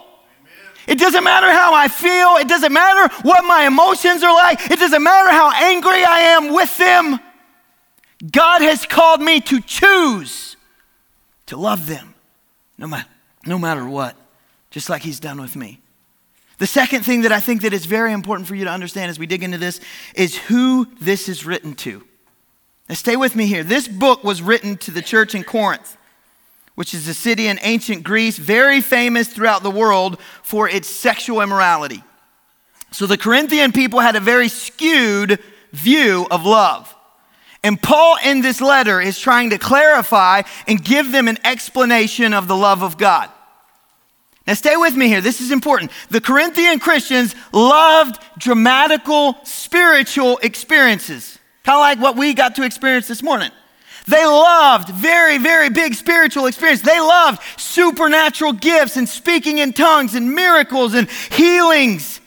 It 0.88 0.98
doesn't 0.98 1.24
matter 1.24 1.52
how 1.52 1.74
I 1.74 1.88
feel. 1.88 2.38
It 2.38 2.48
doesn't 2.48 2.72
matter 2.72 3.14
what 3.24 3.44
my 3.44 3.66
emotions 3.66 4.24
are 4.24 4.34
like. 4.34 4.72
It 4.72 4.80
doesn't 4.80 5.04
matter 5.04 5.32
how 5.32 5.52
angry 5.52 6.04
I 6.04 6.20
am 6.20 6.54
with 6.54 6.76
them. 6.78 7.20
God 8.30 8.62
has 8.62 8.86
called 8.86 9.22
me 9.22 9.42
to 9.42 9.62
choose 9.62 10.56
to 11.48 11.58
love 11.58 11.88
them 11.88 12.13
no 12.78 12.88
matter, 12.88 13.10
no 13.46 13.58
matter 13.58 13.88
what, 13.88 14.16
just 14.70 14.90
like 14.90 15.01
he's 15.01 15.20
done 15.20 15.42
with 15.42 15.56
me. 15.56 15.80
The 16.60 16.68
second 16.68 17.04
thing 17.04 17.22
that 17.22 17.32
I 17.32 17.40
think 17.40 17.63
that 17.63 17.74
is 17.74 17.86
very 17.86 18.13
important 18.13 18.48
for 18.48 18.54
you 18.54 18.66
to 18.66 18.72
understand 18.72 19.10
as 19.10 19.18
we 19.18 19.25
dig 19.25 19.42
into 19.42 19.58
this 19.58 19.80
is 20.13 20.38
who 20.38 20.86
this 21.00 21.28
is 21.28 21.46
written 21.46 21.74
to. 21.78 22.04
Now 22.88 22.96
stay 22.96 23.16
with 23.16 23.36
me 23.36 23.48
here. 23.48 23.63
This 23.63 23.88
book 23.88 24.24
was 24.24 24.42
written 24.42 24.78
to 24.78 24.92
the 24.92 25.01
church 25.01 25.34
in 25.34 25.44
Corinth, 25.44 25.98
which 26.75 26.94
is 26.94 27.08
a 27.08 27.16
city 27.16 27.48
in 27.48 27.58
ancient 27.63 28.04
Greece, 28.04 28.38
very 28.38 28.80
famous 28.80 29.28
throughout 29.28 29.63
the 29.63 29.72
world 29.72 30.20
for 30.44 30.70
its 30.70 30.88
sexual 30.88 31.42
immorality. 31.42 32.04
So 32.92 33.08
the 33.08 33.18
Corinthian 33.18 33.72
people 33.72 34.00
had 34.00 34.16
a 34.16 34.20
very 34.20 34.48
skewed 34.48 35.40
view 35.72 36.28
of 36.30 36.46
love. 36.46 36.96
And 37.63 37.82
Paul, 37.82 38.18
in 38.24 38.41
this 38.41 38.60
letter, 38.60 39.00
is 39.00 39.20
trying 39.20 39.51
to 39.51 39.58
clarify 39.58 40.41
and 40.68 40.84
give 40.84 41.12
them 41.12 41.27
an 41.27 41.38
explanation 41.44 42.34
of 42.34 42.48
the 42.48 42.56
love 42.56 42.82
of 42.82 42.98
God. 42.98 43.30
Now, 44.48 44.56
stay 44.56 44.75
with 44.75 44.96
me 44.96 45.08
here. 45.08 45.22
This 45.22 45.39
is 45.41 45.51
important. 45.51 45.91
The 46.10 46.22
Corinthian 46.22 46.80
Christians 46.80 47.36
loved 47.53 48.20
dramatical 48.39 49.38
spiritual 49.44 50.39
experiences, 50.39 51.38
kind 51.63 51.75
of 51.75 51.82
like 51.82 52.00
what 52.00 52.18
we 52.18 52.34
got 52.34 52.56
to 52.56 52.63
experience 52.63 53.08
this 53.08 53.22
morning. 53.22 53.51
They 54.08 54.25
loved 54.25 54.89
very, 54.89 55.38
very 55.38 55.70
big 55.70 55.94
spiritual 55.94 56.48
experience. 56.48 56.82
They 56.82 57.00
loved 57.00 57.39
supernatural 57.58 58.53
gifts 58.53 58.98
and 58.98 59.08
speaking 59.08 59.60
in 59.60 59.74
tongues 59.74 60.15
and 60.15 60.34
miracles 60.34 60.96
and 60.96 61.08
healings. 61.30 62.20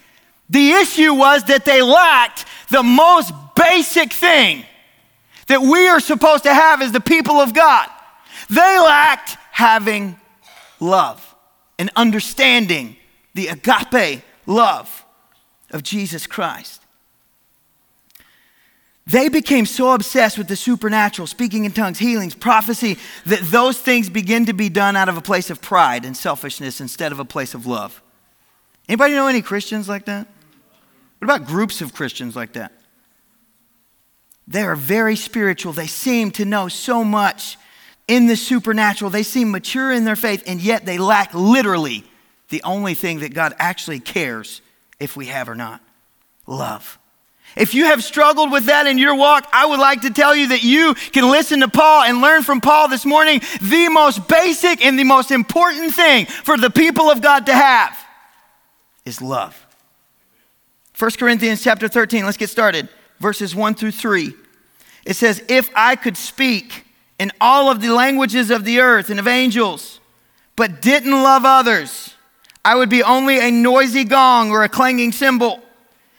The 0.48 0.70
issue 0.70 1.12
was 1.12 1.42
that 1.44 1.64
they 1.64 1.82
lacked 1.82 2.44
the 2.70 2.84
most 2.84 3.32
basic 3.56 4.12
thing 4.12 4.64
that 5.46 5.62
we 5.62 5.88
are 5.88 6.00
supposed 6.00 6.44
to 6.44 6.54
have 6.54 6.82
as 6.82 6.92
the 6.92 7.00
people 7.00 7.36
of 7.36 7.54
God. 7.54 7.88
They 8.48 8.78
lacked 8.78 9.36
having 9.50 10.16
love 10.80 11.34
and 11.78 11.90
understanding 11.96 12.96
the 13.34 13.48
agape 13.48 14.22
love 14.46 15.04
of 15.70 15.82
Jesus 15.82 16.26
Christ. 16.26 16.80
They 19.06 19.28
became 19.28 19.66
so 19.66 19.92
obsessed 19.92 20.38
with 20.38 20.48
the 20.48 20.56
supernatural, 20.56 21.26
speaking 21.26 21.66
in 21.66 21.72
tongues, 21.72 21.98
healings, 21.98 22.34
prophecy, 22.34 22.96
that 23.26 23.40
those 23.42 23.78
things 23.78 24.08
begin 24.08 24.46
to 24.46 24.54
be 24.54 24.70
done 24.70 24.96
out 24.96 25.10
of 25.10 25.18
a 25.18 25.20
place 25.20 25.50
of 25.50 25.60
pride 25.60 26.06
and 26.06 26.16
selfishness 26.16 26.80
instead 26.80 27.12
of 27.12 27.18
a 27.18 27.24
place 27.24 27.52
of 27.52 27.66
love. 27.66 28.02
Anybody 28.88 29.14
know 29.14 29.26
any 29.26 29.42
Christians 29.42 29.88
like 29.88 30.06
that? 30.06 30.26
What 31.18 31.36
about 31.36 31.46
groups 31.46 31.82
of 31.82 31.92
Christians 31.92 32.34
like 32.34 32.54
that? 32.54 32.72
They 34.46 34.62
are 34.62 34.76
very 34.76 35.16
spiritual. 35.16 35.72
They 35.72 35.86
seem 35.86 36.30
to 36.32 36.44
know 36.44 36.68
so 36.68 37.02
much 37.02 37.56
in 38.06 38.26
the 38.26 38.36
supernatural. 38.36 39.10
They 39.10 39.22
seem 39.22 39.50
mature 39.50 39.90
in 39.90 40.04
their 40.04 40.16
faith, 40.16 40.42
and 40.46 40.60
yet 40.60 40.84
they 40.84 40.98
lack 40.98 41.32
literally 41.32 42.04
the 42.50 42.62
only 42.62 42.94
thing 42.94 43.20
that 43.20 43.32
God 43.32 43.54
actually 43.58 44.00
cares 44.00 44.60
if 45.00 45.16
we 45.16 45.26
have 45.26 45.48
or 45.48 45.54
not 45.54 45.80
love. 46.46 46.98
If 47.56 47.74
you 47.74 47.84
have 47.84 48.02
struggled 48.02 48.50
with 48.50 48.66
that 48.66 48.86
in 48.86 48.98
your 48.98 49.14
walk, 49.14 49.46
I 49.52 49.66
would 49.66 49.78
like 49.78 50.02
to 50.02 50.10
tell 50.10 50.34
you 50.34 50.48
that 50.48 50.64
you 50.64 50.94
can 50.94 51.30
listen 51.30 51.60
to 51.60 51.68
Paul 51.68 52.02
and 52.02 52.20
learn 52.20 52.42
from 52.42 52.60
Paul 52.60 52.88
this 52.88 53.04
morning 53.06 53.40
the 53.62 53.88
most 53.88 54.26
basic 54.26 54.84
and 54.84 54.98
the 54.98 55.04
most 55.04 55.30
important 55.30 55.94
thing 55.94 56.26
for 56.26 56.56
the 56.56 56.70
people 56.70 57.10
of 57.10 57.22
God 57.22 57.46
to 57.46 57.54
have 57.54 57.96
is 59.04 59.22
love. 59.22 59.60
1 60.98 61.10
Corinthians 61.12 61.62
chapter 61.62 61.86
13, 61.86 62.24
let's 62.24 62.36
get 62.36 62.50
started 62.50 62.88
verses 63.24 63.56
1 63.56 63.74
through 63.74 63.90
3. 63.90 64.34
It 65.06 65.16
says, 65.16 65.42
If 65.48 65.70
I 65.74 65.96
could 65.96 66.18
speak 66.18 66.84
in 67.18 67.32
all 67.40 67.70
of 67.70 67.80
the 67.80 67.88
languages 67.88 68.50
of 68.50 68.66
the 68.66 68.80
earth 68.80 69.08
and 69.08 69.18
of 69.18 69.26
angels, 69.26 69.98
but 70.56 70.82
didn't 70.82 71.10
love 71.10 71.46
others, 71.46 72.12
I 72.62 72.74
would 72.74 72.90
be 72.90 73.02
only 73.02 73.40
a 73.40 73.50
noisy 73.50 74.04
gong 74.04 74.50
or 74.50 74.62
a 74.62 74.68
clanging 74.68 75.10
cymbal. 75.10 75.62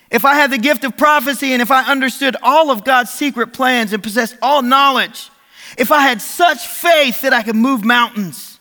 If 0.10 0.26
I 0.26 0.34
had 0.34 0.50
the 0.50 0.58
gift 0.58 0.84
of 0.84 0.98
prophecy 0.98 1.54
and 1.54 1.62
if 1.62 1.70
I 1.70 1.84
understood 1.84 2.38
all 2.42 2.72
of 2.72 2.84
God's 2.84 3.12
secret 3.12 3.54
plans 3.54 3.94
and 3.94 4.02
possessed 4.02 4.36
all 4.42 4.64
knowledge, 4.64 5.30
if 5.78 5.92
I 5.92 6.02
had 6.02 6.24
such 6.24 6.66
faith 6.68 7.22
that 7.22 7.34
I 7.34 7.44
could 7.44 7.56
move 7.56 7.86
mountains, 7.86 8.60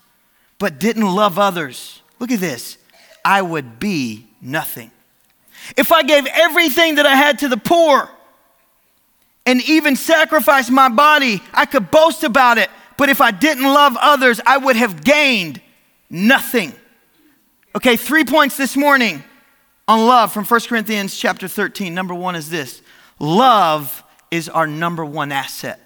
but 0.58 0.78
didn't 0.78 1.06
love 1.06 1.38
others, 1.38 2.02
look 2.20 2.30
at 2.30 2.40
this, 2.40 2.76
I 3.24 3.40
would 3.40 3.80
be 3.80 4.26
nothing. 4.42 4.90
If 5.78 5.92
I 5.92 6.02
gave 6.02 6.26
everything 6.26 6.96
that 6.96 7.06
I 7.06 7.14
had 7.14 7.38
to 7.38 7.48
the 7.48 7.56
poor, 7.56 8.10
and 9.46 9.62
even 9.68 9.96
sacrifice 9.96 10.70
my 10.70 10.88
body, 10.88 11.42
I 11.52 11.66
could 11.66 11.90
boast 11.90 12.24
about 12.24 12.58
it. 12.58 12.70
But 12.96 13.08
if 13.08 13.20
I 13.20 13.30
didn't 13.30 13.64
love 13.64 13.96
others, 14.00 14.40
I 14.46 14.56
would 14.56 14.76
have 14.76 15.04
gained 15.04 15.60
nothing. 16.08 16.72
Okay, 17.76 17.96
three 17.96 18.24
points 18.24 18.56
this 18.56 18.76
morning 18.76 19.22
on 19.88 20.06
love 20.06 20.32
from 20.32 20.44
1 20.44 20.60
Corinthians 20.62 21.16
chapter 21.16 21.48
13. 21.48 21.94
Number 21.94 22.14
one 22.14 22.36
is 22.36 22.48
this 22.48 22.82
love 23.18 24.02
is 24.30 24.48
our 24.48 24.66
number 24.66 25.04
one 25.04 25.32
asset. 25.32 25.80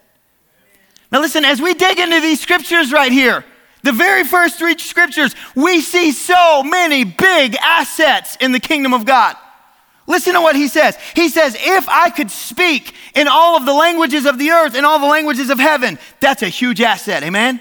Now, 1.10 1.20
listen, 1.20 1.44
as 1.44 1.60
we 1.60 1.74
dig 1.74 1.98
into 1.98 2.20
these 2.20 2.40
scriptures 2.40 2.92
right 2.92 3.10
here, 3.10 3.44
the 3.82 3.92
very 3.92 4.24
first 4.24 4.58
three 4.58 4.76
scriptures, 4.76 5.34
we 5.54 5.80
see 5.80 6.12
so 6.12 6.62
many 6.62 7.04
big 7.04 7.56
assets 7.56 8.36
in 8.40 8.52
the 8.52 8.60
kingdom 8.60 8.92
of 8.92 9.06
God. 9.06 9.36
Listen 10.08 10.32
to 10.32 10.40
what 10.40 10.56
he 10.56 10.68
says. 10.68 10.96
He 11.14 11.28
says, 11.28 11.54
If 11.60 11.86
I 11.86 12.08
could 12.08 12.30
speak 12.30 12.94
in 13.14 13.28
all 13.28 13.56
of 13.58 13.66
the 13.66 13.74
languages 13.74 14.24
of 14.24 14.38
the 14.38 14.50
earth 14.50 14.74
and 14.74 14.86
all 14.86 14.98
the 14.98 15.06
languages 15.06 15.50
of 15.50 15.58
heaven, 15.58 15.98
that's 16.18 16.42
a 16.42 16.48
huge 16.48 16.80
asset. 16.80 17.22
Amen? 17.22 17.60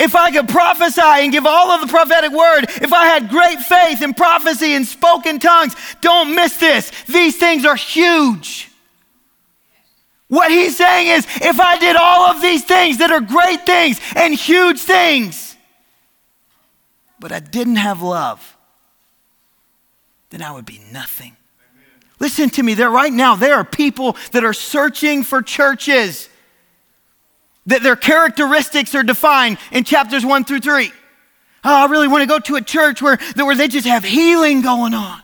If 0.00 0.16
I 0.16 0.30
could 0.30 0.48
prophesy 0.48 1.02
and 1.02 1.30
give 1.30 1.46
all 1.46 1.70
of 1.70 1.82
the 1.82 1.86
prophetic 1.86 2.32
word, 2.32 2.64
if 2.82 2.92
I 2.94 3.04
had 3.06 3.28
great 3.28 3.60
faith 3.60 4.00
in 4.02 4.14
prophecy 4.14 4.72
and 4.72 4.86
spoken 4.86 5.38
tongues, 5.38 5.76
don't 6.00 6.34
miss 6.34 6.56
this. 6.56 6.90
These 7.04 7.36
things 7.36 7.66
are 7.66 7.76
huge. 7.76 8.70
What 10.28 10.50
he's 10.50 10.76
saying 10.78 11.08
is, 11.08 11.26
if 11.42 11.60
I 11.60 11.78
did 11.78 11.94
all 11.94 12.30
of 12.30 12.40
these 12.40 12.64
things 12.64 12.98
that 12.98 13.12
are 13.12 13.20
great 13.20 13.66
things 13.66 14.00
and 14.16 14.34
huge 14.34 14.80
things, 14.80 15.56
but 17.20 17.30
I 17.32 17.38
didn't 17.38 17.76
have 17.76 18.00
love, 18.00 18.53
then 20.34 20.42
I 20.42 20.50
would 20.50 20.66
be 20.66 20.80
nothing. 20.90 21.36
Amen. 21.60 22.10
Listen 22.18 22.50
to 22.50 22.62
me, 22.64 22.74
there 22.74 22.90
right 22.90 23.12
now, 23.12 23.36
there 23.36 23.54
are 23.54 23.64
people 23.64 24.16
that 24.32 24.42
are 24.42 24.52
searching 24.52 25.22
for 25.22 25.42
churches 25.42 26.28
that 27.66 27.84
their 27.84 27.94
characteristics 27.94 28.96
are 28.96 29.04
defined 29.04 29.58
in 29.70 29.84
chapters 29.84 30.26
one 30.26 30.44
through 30.44 30.58
three. 30.58 30.90
Oh, 31.62 31.72
I 31.72 31.86
really 31.86 32.08
want 32.08 32.22
to 32.22 32.26
go 32.26 32.40
to 32.40 32.56
a 32.56 32.60
church 32.60 33.00
where, 33.00 33.16
where 33.36 33.54
they 33.54 33.68
just 33.68 33.86
have 33.86 34.02
healing 34.02 34.60
going 34.60 34.92
on. 34.92 35.20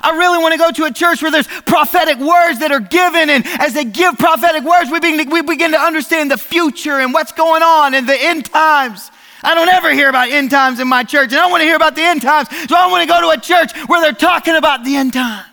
I 0.00 0.16
really 0.16 0.38
want 0.38 0.52
to 0.52 0.58
go 0.58 0.70
to 0.70 0.84
a 0.84 0.92
church 0.92 1.20
where 1.20 1.32
there's 1.32 1.48
prophetic 1.48 2.18
words 2.18 2.60
that 2.60 2.70
are 2.70 2.80
given, 2.80 3.30
and 3.30 3.44
as 3.60 3.74
they 3.74 3.84
give 3.84 4.16
prophetic 4.18 4.62
words, 4.62 4.88
we 4.88 5.00
begin, 5.00 5.26
to, 5.26 5.32
we 5.32 5.42
begin 5.42 5.72
to 5.72 5.80
understand 5.80 6.30
the 6.30 6.38
future 6.38 7.00
and 7.00 7.12
what's 7.12 7.32
going 7.32 7.64
on 7.64 7.92
in 7.92 8.06
the 8.06 8.16
end 8.16 8.46
times. 8.46 9.10
I 9.44 9.54
don't 9.54 9.68
ever 9.68 9.92
hear 9.92 10.08
about 10.08 10.30
end 10.30 10.50
times 10.50 10.80
in 10.80 10.88
my 10.88 11.04
church, 11.04 11.32
and 11.32 11.40
I 11.40 11.46
want 11.48 11.60
to 11.60 11.66
hear 11.66 11.76
about 11.76 11.94
the 11.94 12.02
end 12.02 12.22
times, 12.22 12.48
so 12.68 12.76
I 12.76 12.86
want 12.90 13.02
to 13.02 13.08
go 13.08 13.20
to 13.20 13.28
a 13.28 13.40
church 13.40 13.76
where 13.88 14.00
they're 14.00 14.12
talking 14.12 14.56
about 14.56 14.84
the 14.84 14.96
end 14.96 15.12
times. 15.12 15.46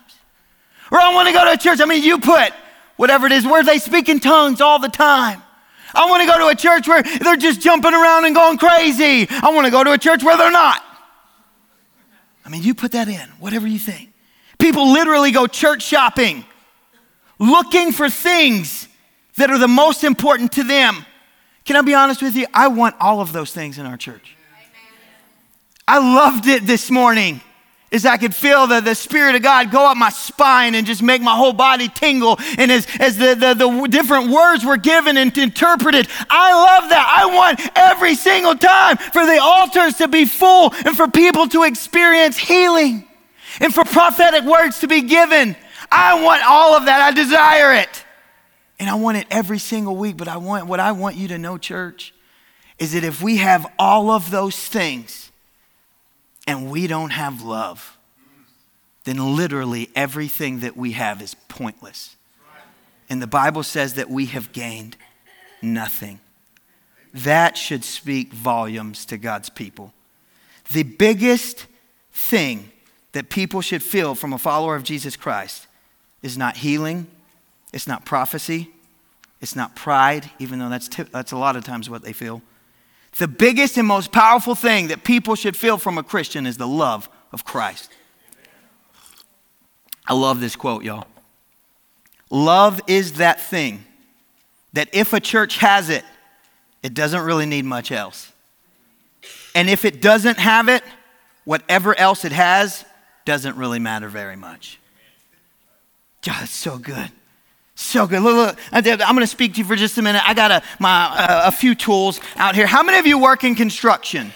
Or 0.91 0.99
I 0.99 1.13
want 1.13 1.27
to 1.27 1.33
go 1.33 1.43
to 1.43 1.51
a 1.51 1.57
church, 1.57 1.81
I 1.81 1.85
mean, 1.85 2.01
you 2.01 2.19
put 2.19 2.53
whatever 2.95 3.25
it 3.25 3.31
is, 3.31 3.45
where 3.45 3.63
they 3.63 3.79
speak 3.79 4.09
in 4.09 4.19
tongues 4.19 4.61
all 4.61 4.79
the 4.79 4.89
time. 4.89 5.41
I 5.93 6.09
want 6.09 6.21
to 6.21 6.27
go 6.27 6.37
to 6.39 6.47
a 6.47 6.55
church 6.55 6.87
where 6.87 7.03
they're 7.03 7.35
just 7.35 7.59
jumping 7.59 7.93
around 7.93 8.25
and 8.25 8.33
going 8.33 8.57
crazy. 8.57 9.27
I 9.29 9.51
want 9.51 9.65
to 9.65 9.71
go 9.71 9.83
to 9.83 9.91
a 9.91 9.97
church 9.97 10.23
where 10.23 10.37
they're 10.37 10.51
not. 10.51 10.83
I 12.45 12.49
mean, 12.49 12.63
you 12.63 12.73
put 12.73 12.93
that 12.93 13.07
in, 13.07 13.27
whatever 13.39 13.67
you 13.67 13.79
think. 13.79 14.13
People 14.59 14.91
literally 14.93 15.31
go 15.31 15.47
church 15.47 15.83
shopping, 15.83 16.45
looking 17.39 17.91
for 17.91 18.09
things 18.09 18.87
that 19.37 19.49
are 19.49 19.57
the 19.57 19.67
most 19.67 20.03
important 20.03 20.51
to 20.53 20.63
them. 20.63 21.05
Can 21.65 21.75
I 21.75 21.81
be 21.81 21.93
honest 21.93 22.21
with 22.21 22.35
you? 22.35 22.47
I 22.53 22.67
want 22.67 22.95
all 22.99 23.21
of 23.21 23.31
those 23.33 23.51
things 23.51 23.77
in 23.77 23.85
our 23.85 23.97
church. 23.97 24.35
I 25.87 25.99
loved 25.99 26.47
it 26.47 26.65
this 26.65 26.89
morning 26.89 27.41
as 27.91 28.05
I 28.05 28.15
could 28.15 28.33
feel 28.33 28.67
the, 28.67 28.79
the 28.79 28.95
Spirit 28.95 29.35
of 29.35 29.41
God 29.41 29.69
go 29.69 29.85
up 29.85 29.97
my 29.97 30.09
spine 30.09 30.75
and 30.75 30.87
just 30.87 31.03
make 31.03 31.21
my 31.21 31.35
whole 31.35 31.51
body 31.51 31.89
tingle. 31.89 32.39
And 32.57 32.71
as, 32.71 32.87
as 32.99 33.17
the, 33.17 33.35
the, 33.35 33.53
the 33.53 33.87
different 33.89 34.31
words 34.31 34.63
were 34.63 34.77
given 34.77 35.17
and 35.17 35.37
interpreted, 35.37 36.07
I 36.29 36.53
love 36.53 36.89
that. 36.89 37.21
I 37.21 37.35
want 37.35 37.59
every 37.75 38.15
single 38.15 38.55
time 38.55 38.97
for 38.97 39.25
the 39.25 39.39
altars 39.41 39.95
to 39.95 40.07
be 40.07 40.25
full 40.25 40.73
and 40.85 40.95
for 40.95 41.09
people 41.09 41.47
to 41.49 41.63
experience 41.63 42.37
healing 42.37 43.05
and 43.59 43.73
for 43.73 43.83
prophetic 43.83 44.45
words 44.45 44.79
to 44.79 44.87
be 44.87 45.01
given. 45.01 45.57
I 45.91 46.23
want 46.23 46.43
all 46.45 46.75
of 46.75 46.85
that. 46.85 47.01
I 47.01 47.11
desire 47.11 47.73
it. 47.73 48.05
And 48.81 48.89
I 48.89 48.95
want 48.95 49.15
it 49.15 49.27
every 49.29 49.59
single 49.59 49.95
week, 49.95 50.17
but 50.17 50.27
I 50.27 50.37
want 50.37 50.65
what 50.65 50.79
I 50.79 50.91
want 50.91 51.15
you 51.15 51.27
to 51.27 51.37
know, 51.37 51.59
church, 51.59 52.15
is 52.79 52.93
that 52.93 53.03
if 53.03 53.21
we 53.21 53.37
have 53.37 53.71
all 53.77 54.09
of 54.09 54.31
those 54.31 54.57
things 54.57 55.31
and 56.47 56.71
we 56.71 56.87
don't 56.87 57.11
have 57.11 57.43
love, 57.43 57.95
then 59.03 59.35
literally 59.35 59.91
everything 59.95 60.61
that 60.61 60.75
we 60.75 60.93
have 60.93 61.21
is 61.21 61.35
pointless. 61.47 62.15
And 63.07 63.21
the 63.21 63.27
Bible 63.27 63.61
says 63.61 63.93
that 63.93 64.09
we 64.09 64.25
have 64.25 64.51
gained 64.51 64.97
nothing. 65.61 66.19
That 67.13 67.57
should 67.57 67.83
speak 67.83 68.33
volumes 68.33 69.05
to 69.05 69.17
God's 69.19 69.51
people. 69.51 69.93
the 70.71 70.81
biggest 70.81 71.67
thing 72.11 72.71
that 73.11 73.29
people 73.29 73.61
should 73.61 73.83
feel 73.83 74.15
from 74.15 74.33
a 74.33 74.39
follower 74.39 74.75
of 74.75 74.83
Jesus 74.83 75.15
Christ 75.15 75.67
is 76.23 76.35
not 76.35 76.57
healing, 76.57 77.05
it's 77.73 77.87
not 77.87 78.05
prophecy, 78.05 78.69
it's 79.41 79.55
not 79.55 79.75
pride, 79.75 80.29
even 80.39 80.59
though 80.59 80.69
that's, 80.69 80.87
t- 80.87 81.03
that's 81.03 81.31
a 81.31 81.37
lot 81.37 81.55
of 81.55 81.63
times 81.63 81.89
what 81.89 82.03
they 82.03 82.13
feel. 82.13 82.41
The 83.17 83.27
biggest 83.27 83.77
and 83.77 83.87
most 83.87 84.11
powerful 84.11 84.55
thing 84.55 84.87
that 84.87 85.03
people 85.03 85.35
should 85.35 85.57
feel 85.57 85.77
from 85.77 85.97
a 85.97 86.03
Christian 86.03 86.45
is 86.45 86.57
the 86.57 86.67
love 86.67 87.09
of 87.31 87.43
Christ. 87.43 87.91
I 90.05 90.13
love 90.13 90.39
this 90.39 90.55
quote, 90.55 90.83
y'all. 90.83 91.07
Love 92.29 92.81
is 92.87 93.13
that 93.13 93.41
thing 93.41 93.83
that 94.73 94.87
if 94.93 95.13
a 95.13 95.19
church 95.19 95.57
has 95.57 95.89
it, 95.89 96.05
it 96.81 96.93
doesn't 96.93 97.21
really 97.21 97.45
need 97.45 97.65
much 97.65 97.91
else. 97.91 98.31
And 99.53 99.69
if 99.69 99.83
it 99.85 100.01
doesn't 100.01 100.39
have 100.39 100.69
it, 100.69 100.83
whatever 101.43 101.97
else 101.97 102.23
it 102.23 102.31
has 102.31 102.85
doesn't 103.25 103.57
really 103.57 103.79
matter 103.79 104.07
very 104.07 104.35
much. 104.35 104.79
God, 106.21 106.41
that's 106.41 106.51
so 106.51 106.77
good. 106.77 107.11
So 107.81 108.05
good. 108.05 108.21
Look, 108.21 108.35
look, 108.35 108.57
I'm 108.71 108.83
going 108.83 109.19
to 109.19 109.27
speak 109.27 109.53
to 109.53 109.59
you 109.59 109.65
for 109.65 109.75
just 109.75 109.97
a 109.97 110.03
minute. 110.03 110.21
I 110.25 110.35
got 110.35 110.51
a, 110.51 110.63
my, 110.79 111.05
uh, 111.05 111.41
a 111.45 111.51
few 111.51 111.73
tools 111.73 112.21
out 112.35 112.53
here. 112.53 112.67
How 112.67 112.83
many 112.83 112.99
of 112.99 113.07
you 113.07 113.17
work 113.17 113.43
in 113.43 113.55
construction? 113.55 114.31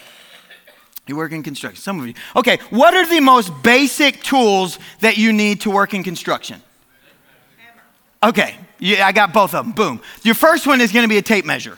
You 1.06 1.16
work 1.16 1.32
in 1.32 1.44
construction. 1.44 1.80
Some 1.80 2.00
of 2.00 2.08
you. 2.08 2.16
Okay, 2.36 2.58
what 2.72 2.96
are 2.96 3.08
the 3.08 3.20
most 3.20 3.52
basic 3.62 4.24
tools 4.24 4.80
that 5.02 5.18
you 5.18 5.32
need 5.32 5.62
to 5.62 5.70
work 5.70 5.94
in 5.94 6.04
construction? 6.04 6.62
Okay, 8.24 8.58
yeah, 8.80 9.06
I 9.06 9.12
got 9.12 9.32
both 9.32 9.54
of 9.54 9.64
them. 9.64 9.74
Boom. 9.74 10.02
Your 10.24 10.36
first 10.36 10.66
one 10.66 10.82
is 10.82 10.92
going 10.92 11.04
to 11.04 11.10
be 11.10 11.20
a 11.20 11.22
tape 11.22 11.46
measure 11.46 11.78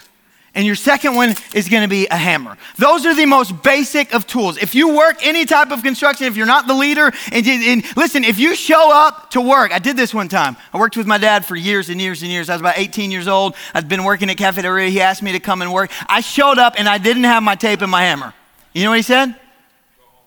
and 0.58 0.66
your 0.66 0.76
second 0.76 1.14
one 1.14 1.36
is 1.54 1.70
going 1.70 1.84
to 1.84 1.88
be 1.88 2.08
a 2.08 2.16
hammer. 2.16 2.58
Those 2.78 3.06
are 3.06 3.14
the 3.14 3.28
most 3.28 3.62
basic 3.62 4.12
of 4.12 4.26
tools. 4.26 4.58
If 4.58 4.74
you 4.74 4.98
work 4.98 5.24
any 5.24 5.46
type 5.46 5.70
of 5.70 5.84
construction, 5.84 6.26
if 6.26 6.36
you're 6.36 6.48
not 6.48 6.66
the 6.66 6.74
leader, 6.74 7.14
and, 7.32 7.48
and, 7.48 7.86
listen, 7.96 8.24
if 8.24 8.40
you 8.40 8.56
show 8.56 8.92
up 8.92 9.30
to 9.32 9.42
work, 9.42 9.72
I 9.72 9.78
did 9.78 9.96
this 9.96 10.16
one 10.16 10.28
time. 10.28 10.58
I 10.74 10.80
worked 10.80 10.98
with 10.98 11.06
my 11.06 11.20
dad 11.20 11.46
for 11.46 11.56
years 11.56 11.90
and 11.90 12.02
years 12.02 12.24
and 12.24 12.32
years. 12.32 12.50
I 12.50 12.56
was 12.56 12.62
about 12.62 12.80
18 12.80 13.12
years 13.12 13.28
old. 13.28 13.56
I'd 13.76 13.88
been 13.88 14.04
working 14.04 14.32
at 14.32 14.38
cafeteria. 14.38 14.90
He 14.90 15.00
asked 15.00 15.22
me 15.22 15.32
to 15.34 15.40
come 15.40 15.62
and 15.62 15.72
work. 15.72 15.92
I 16.10 16.22
showed 16.22 16.58
up 16.58 16.74
and 16.76 16.90
I 16.90 16.98
didn't 16.98 17.26
have 17.26 17.44
my 17.44 17.54
tape 17.54 17.82
and 17.84 17.92
my 17.92 18.02
hammer. 18.02 18.34
You 18.74 18.84
know 18.84 18.90
what 18.90 18.98
he 18.98 19.04
said? 19.04 19.36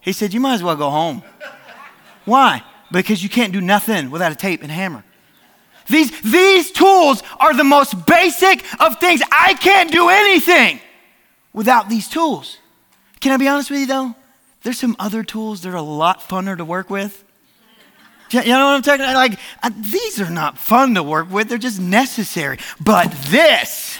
He 0.00 0.12
said, 0.12 0.32
You 0.32 0.38
might 0.38 0.54
as 0.54 0.62
well 0.62 0.76
go 0.76 0.90
home. 0.90 1.24
Why? 2.24 2.62
Because 2.92 3.20
you 3.20 3.28
can't 3.28 3.52
do 3.52 3.60
nothing 3.60 4.12
without 4.12 4.30
a 4.30 4.36
tape 4.36 4.62
and 4.62 4.70
hammer. 4.70 5.02
These, 5.90 6.20
these 6.22 6.70
tools 6.70 7.22
are 7.38 7.54
the 7.54 7.64
most 7.64 8.06
basic 8.06 8.64
of 8.80 8.98
things. 8.98 9.20
I 9.30 9.54
can't 9.54 9.90
do 9.90 10.08
anything 10.08 10.80
without 11.52 11.88
these 11.88 12.08
tools. 12.08 12.58
Can 13.20 13.32
I 13.32 13.36
be 13.36 13.48
honest 13.48 13.70
with 13.70 13.80
you 13.80 13.86
though? 13.86 14.14
There's 14.62 14.78
some 14.78 14.96
other 14.98 15.24
tools 15.24 15.62
that 15.62 15.70
are 15.70 15.76
a 15.76 15.82
lot 15.82 16.20
funner 16.20 16.56
to 16.56 16.64
work 16.64 16.90
with. 16.90 17.24
You 18.30 18.44
know 18.44 18.66
what 18.66 18.74
I'm 18.76 18.82
talking 18.82 19.00
about? 19.00 19.14
Like, 19.16 19.40
uh, 19.62 19.70
these 19.76 20.20
are 20.20 20.30
not 20.30 20.56
fun 20.56 20.94
to 20.94 21.02
work 21.02 21.30
with, 21.30 21.48
they're 21.48 21.58
just 21.58 21.80
necessary. 21.80 22.58
But 22.80 23.10
this, 23.28 23.98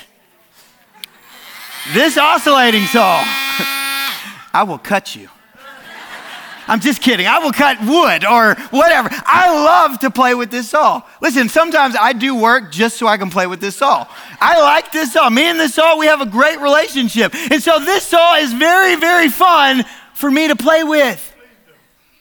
this 1.92 2.16
oscillating 2.16 2.85
saw, 2.85 3.23
I 4.52 4.64
will 4.66 4.78
cut 4.78 5.16
you. 5.16 5.28
I'm 6.67 6.81
just 6.81 7.02
kidding. 7.02 7.26
I 7.26 7.38
will 7.38 7.52
cut 7.52 7.81
wood 7.81 8.25
or 8.25 8.55
whatever. 8.71 9.09
I 9.12 9.64
love 9.64 9.99
to 10.00 10.11
play 10.11 10.35
with 10.35 10.50
this 10.50 10.71
saw. 10.71 11.02
Listen, 11.21 11.49
sometimes 11.49 11.97
I 11.99 12.12
do 12.12 12.35
work 12.35 12.73
just 12.73 12.97
so 12.97 13.07
I 13.07 13.17
can 13.17 13.31
play 13.31 13.47
with 13.47 13.61
this 13.61 13.76
saw. 13.76 14.07
I 14.40 14.61
like 14.61 14.93
this 14.93 15.12
saw. 15.12 15.29
Me 15.31 15.45
and 15.49 15.59
this 15.59 15.75
saw, 15.75 15.97
we 15.97 16.07
have 16.07 16.21
a 16.21 16.26
great 16.26 16.61
relationship. 16.61 17.35
And 17.35 17.62
so 17.62 17.79
this 17.79 18.07
saw 18.07 18.37
is 18.37 18.52
very, 18.52 18.97
very 18.97 19.29
fun 19.29 19.85
for 20.14 20.31
me 20.31 20.49
to 20.49 20.57
play 20.57 20.85
with. 20.85 21.26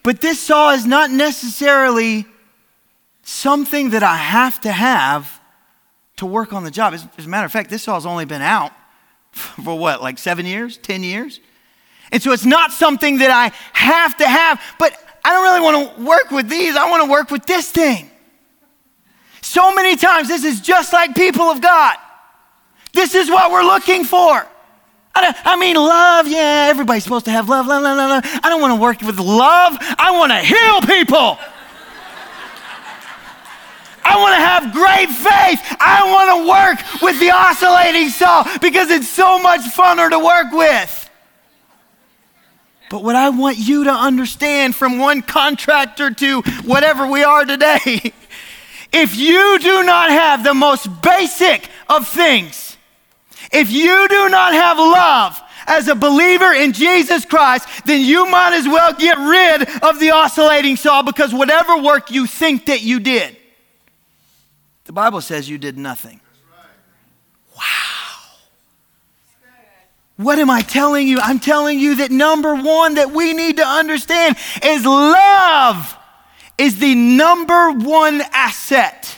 But 0.03 0.22
this 0.22 0.39
saw 0.39 0.72
is 0.72 0.86
not 0.86 1.12
necessarily 1.12 2.25
something 3.23 3.91
that 3.91 4.04
I 4.04 4.15
have 4.15 4.60
to 4.62 4.71
have 4.71 5.39
to 6.17 6.25
work 6.25 6.54
on 6.54 6.63
the 6.63 6.71
job. 6.71 6.93
As, 6.93 7.06
as 7.17 7.25
a 7.25 7.30
matter 7.30 7.45
of 7.45 7.52
fact, 7.52 7.69
this 7.69 7.84
saw 7.84 7.95
has 7.95 8.06
only 8.06 8.25
been 8.25 8.41
out 8.41 8.71
for 9.32 9.78
what, 9.78 10.02
like 10.02 10.17
seven 10.17 10.45
years, 10.45 10.78
10 10.78 11.04
years? 11.04 11.39
And 12.12 12.22
so 12.22 12.32
it's 12.32 12.45
not 12.45 12.72
something 12.72 13.19
that 13.19 13.32
I 13.32 13.52
have 13.74 14.17
to 14.17 14.28
have, 14.28 14.62
but 14.80 14.93
I 15.24 15.34
don't 15.34 15.43
really 15.43 15.62
want 15.62 15.98
to 15.98 16.04
work 16.04 16.32
with 16.32 16.50
these. 16.50 16.76
I 16.76 16.89
want 16.89 17.04
to 17.04 17.12
work 17.12 17.32
with 17.32 17.45
this 17.45 17.72
thing. 17.72 18.10
So 19.41 19.74
many 19.74 19.95
times, 19.95 20.28
this 20.28 20.43
is 20.43 20.62
just 20.62 20.93
like 20.93 21.15
people 21.15 21.45
of 21.45 21.62
God. 21.62 21.98
This 22.93 23.15
is 23.15 23.30
what 23.30 23.52
we're 23.52 23.63
looking 23.63 24.04
for. 24.04 24.48
I, 25.15 25.36
I 25.43 25.60
mean, 25.60 25.76
love, 25.76 26.28
yeah, 26.28 26.67
everybody's 26.69 27.04
supposed 27.04 27.26
to 27.26 27.32
have 27.32 27.50
love, 27.50 27.67
love, 27.67 27.84
love, 27.84 27.98
love. 27.98 28.24
I 28.43 28.50
don't 28.50 28.62
want 28.62 28.76
to 28.76 28.82
work 28.82 29.02
with 29.02 29.19
love. 29.19 29.78
I 29.80 30.12
want 30.17 30.32
to 30.32 30.39
heal 30.39 30.82
people. 30.82 31.38
I 34.04 34.17
want 34.17 34.34
to 34.34 34.41
have 34.41 34.74
great 34.74 35.10
faith. 35.10 35.78
I 35.80 36.02
want 36.10 36.30
to 36.34 36.50
work 36.50 37.02
with 37.02 37.19
the 37.19 37.30
oscillating 37.30 38.10
saw 38.10 38.43
because 38.60 38.89
it's 38.89 39.08
so 39.08 39.38
much 39.38 39.62
funner 39.62 40.10
to 40.10 40.17
work 40.17 40.52
with. 40.52 40.98
But 42.89 43.04
what 43.04 43.15
I 43.15 43.30
want 43.30 43.58
you 43.58 43.84
to 43.86 43.91
understand 43.91 44.75
from 44.75 44.97
one 44.97 45.21
contractor 45.21 46.12
to 46.12 46.41
whatever 46.63 47.08
we 47.08 47.23
are 47.23 47.45
today, 47.45 48.13
if 48.93 49.15
you 49.15 49.60
do 49.60 49.84
not 49.84 50.10
have 50.10 50.43
the 50.43 50.54
most 50.54 51.02
basic 51.02 51.69
of 51.88 52.08
things, 52.08 52.78
if 53.52 53.71
you 53.71 54.08
do 54.08 54.30
not 54.30 54.54
have 54.54 54.78
love 54.78 55.41
as 55.67 55.88
a 55.88 55.95
believer 55.95 56.52
in 56.52 56.73
Jesus 56.73 57.25
Christ, 57.25 57.67
then 57.86 58.02
you 58.02 58.25
might 58.30 58.54
as 58.54 58.67
well 58.67 58.91
get 58.93 59.17
rid 59.17 59.84
of 59.84 59.99
the 59.99 60.12
oscillating 60.12 60.75
saw 60.75 61.04
because 61.04 61.34
whatever 61.34 61.82
work 61.82 62.10
you 62.10 62.25
think 62.25 62.65
that 62.65 62.82
you 62.82 62.99
did, 62.99 63.38
the 64.86 64.93
Bible 64.93 65.21
says 65.21 65.47
you 65.47 65.60
did 65.60 65.78
nothing. 65.78 66.19
What 70.19 70.38
am 70.38 70.49
I 70.49 70.60
telling 70.60 71.08
you? 71.08 71.17
I'm 71.21 71.39
telling 71.39 71.79
you 71.79 71.95
that 71.95 72.12
number 72.12 72.53
one 72.53 72.95
that 72.95 73.12
we 73.12 73.32
need 73.32 73.55
to 73.55 73.65
understand 73.65 74.36
is 74.62 74.86
love 74.86 75.97
is 76.58 76.77
the 76.77 76.93
number 76.93 77.71
one 77.71 78.21
asset 78.34 79.17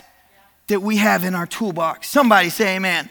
that 0.68 0.84
we 0.84 0.98
have 0.98 1.24
in 1.24 1.34
our 1.34 1.48
toolbox. 1.48 2.08
Somebody 2.08 2.50
say 2.50 2.76
amen. 2.76 3.10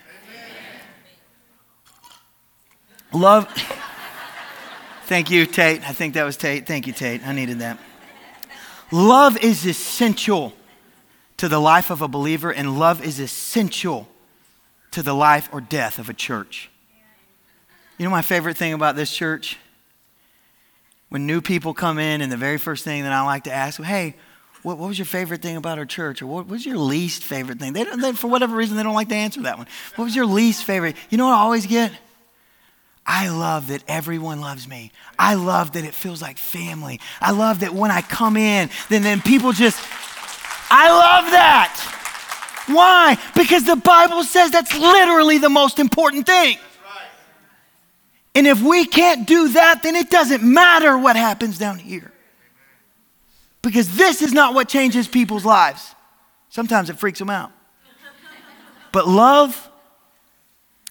amen. 3.12 3.20
Love. 3.20 3.48
Thank 5.07 5.33
you, 5.33 5.44
Tate. 5.44 5.83
I 5.83 5.92
think 5.92 6.14
that 6.14 6.22
was 6.22 6.37
Tate. 6.37 6.68
Thank 6.68 6.87
you, 6.87 6.92
Tate. 6.92 7.26
I 7.26 7.33
needed 7.33 7.59
that. 7.59 7.76
Love 8.92 9.37
is 9.38 9.66
essential 9.66 10.53
to 11.38 11.48
the 11.48 11.59
life 11.59 11.90
of 11.90 12.03
a 12.03 12.09
believer, 12.09 12.53
and 12.53 12.79
love 12.79 13.05
is 13.05 13.18
essential 13.18 14.07
to 14.92 15.03
the 15.03 15.12
life 15.12 15.48
or 15.53 15.61
death 15.61 15.98
of 15.98 16.09
a 16.09 16.14
church. 16.14 16.70
You 18.00 18.04
know 18.04 18.10
my 18.10 18.22
favorite 18.22 18.56
thing 18.56 18.72
about 18.72 18.96
this 18.96 19.14
church? 19.14 19.58
When 21.10 21.26
new 21.26 21.42
people 21.42 21.74
come 21.74 21.98
in, 21.98 22.22
and 22.22 22.32
the 22.32 22.36
very 22.38 22.56
first 22.56 22.82
thing 22.82 23.02
that 23.02 23.12
I 23.12 23.20
like 23.20 23.44
to 23.44 23.52
ask, 23.52 23.78
hey, 23.78 24.14
what, 24.62 24.78
what 24.78 24.88
was 24.88 24.98
your 24.98 25.04
favorite 25.04 25.42
thing 25.42 25.56
about 25.56 25.76
our 25.76 25.84
church? 25.84 26.22
Or 26.22 26.26
what 26.26 26.46
was 26.46 26.64
your 26.64 26.78
least 26.78 27.22
favorite 27.22 27.58
thing? 27.58 27.74
They, 27.74 27.84
they, 27.84 28.12
for 28.12 28.28
whatever 28.28 28.56
reason, 28.56 28.78
they 28.78 28.82
don't 28.82 28.94
like 28.94 29.10
to 29.10 29.14
answer 29.14 29.42
that 29.42 29.58
one. 29.58 29.66
What 29.96 30.06
was 30.06 30.16
your 30.16 30.24
least 30.24 30.64
favorite? 30.64 30.96
You 31.10 31.18
know 31.18 31.26
what 31.26 31.34
I 31.34 31.40
always 31.40 31.66
get? 31.66 31.92
I 33.04 33.28
love 33.28 33.66
that 33.68 33.84
everyone 33.86 34.40
loves 34.40 34.66
me. 34.66 34.92
I 35.18 35.34
love 35.34 35.72
that 35.72 35.84
it 35.84 35.92
feels 35.92 36.22
like 36.22 36.38
family. 36.38 37.00
I 37.20 37.32
love 37.32 37.60
that 37.60 37.74
when 37.74 37.90
I 37.90 38.00
come 38.00 38.38
in, 38.38 38.70
then, 38.88 39.02
then 39.02 39.20
people 39.20 39.52
just, 39.52 39.78
I 40.70 40.88
love 40.88 41.30
that. 41.32 42.64
Why? 42.66 43.18
Because 43.34 43.64
the 43.64 43.76
Bible 43.76 44.24
says 44.24 44.52
that's 44.52 44.74
literally 44.74 45.36
the 45.36 45.50
most 45.50 45.78
important 45.78 46.24
thing. 46.24 46.56
And 48.35 48.47
if 48.47 48.62
we 48.62 48.85
can't 48.87 49.27
do 49.27 49.49
that, 49.51 49.83
then 49.83 49.97
it 49.97 50.11
doesn't 50.11 50.43
matter 50.43 50.97
what 50.97 51.16
happens 51.16 51.59
down 51.59 51.79
here. 51.79 52.12
Because 53.62 53.97
this 53.97 54.23
is 54.23 54.33
not 54.33 54.55
what 54.55 54.69
changes 54.69 55.09
people's 55.09 55.45
lives. 55.45 55.95
Sometimes 56.49 56.90
it 56.90 56.99
freaks 56.99 57.19
them 57.19 57.31
out. 57.31 57.53
But 58.93 59.07
love 59.07 59.69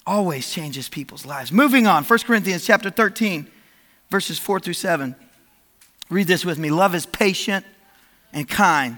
always 0.05 0.49
changes 0.49 0.89
people's 0.89 1.25
lives. 1.25 1.51
Moving 1.51 1.87
on, 1.87 2.03
1 2.03 2.19
Corinthians 2.19 2.65
chapter 2.65 2.89
13, 2.89 3.47
verses 4.09 4.39
4 4.39 4.59
through 4.59 4.73
7. 4.73 5.15
Read 6.09 6.27
this 6.27 6.43
with 6.43 6.57
me. 6.57 6.71
Love 6.71 6.95
is 6.95 7.05
patient 7.05 7.65
and 8.33 8.47
kind. 8.47 8.97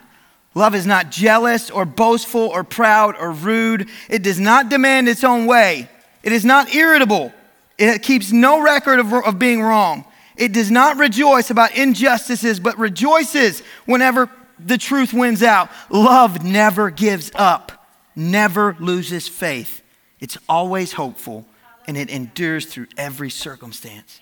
Love 0.54 0.76
is 0.76 0.86
not 0.86 1.12
jealous 1.12 1.70
or 1.70 1.86
boastful 1.86 2.42
or 2.42 2.64
proud 2.64 3.16
or 3.18 3.32
rude. 3.32 3.90
It 4.10 4.24
does 4.24 4.40
not 4.40 4.70
demand 4.70 5.08
its 5.08 5.24
own 5.24 5.46
way. 5.46 5.90
It 6.24 6.32
is 6.32 6.46
not 6.46 6.74
irritable 6.74 7.34
it 7.82 8.04
keeps 8.04 8.32
no 8.32 8.62
record 8.62 9.00
of, 9.00 9.14
of 9.14 9.40
being 9.40 9.62
wrong. 9.62 10.06
It 10.38 10.54
does 10.54 10.72
not 10.72 10.98
rejoice 10.98 11.50
about 11.50 11.76
injustices, 11.76 12.60
but 12.60 12.78
rejoices 12.78 13.62
whenever 13.86 14.30
the 14.60 14.78
truth 14.78 15.14
wins 15.14 15.44
out. 15.44 15.70
Love 15.90 16.44
never 16.44 16.90
gives 16.90 17.32
up, 17.36 17.88
never 18.16 18.76
loses 18.80 19.28
faith. 19.28 19.82
It's 20.20 20.38
always 20.48 20.94
hopeful, 20.94 21.46
and 21.88 21.98
it 21.98 22.10
endures 22.10 22.66
through 22.66 22.88
every 22.98 23.30
circumstance. 23.30 24.20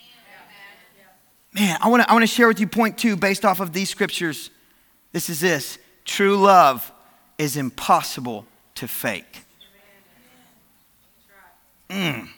Man, 1.53 1.77
I 1.81 1.89
want 1.89 2.03
to 2.03 2.09
I 2.09 2.13
wanna 2.13 2.27
share 2.27 2.47
with 2.47 2.59
you 2.59 2.67
point 2.67 2.97
two 2.97 3.15
based 3.15 3.43
off 3.43 3.59
of 3.59 3.73
these 3.73 3.89
scriptures. 3.89 4.51
This 5.11 5.29
is 5.29 5.39
this 5.39 5.79
true 6.05 6.37
love 6.37 6.91
is 7.37 7.57
impossible 7.57 8.45
to 8.75 8.87
fake. 8.87 9.45
Mm. 11.89 12.29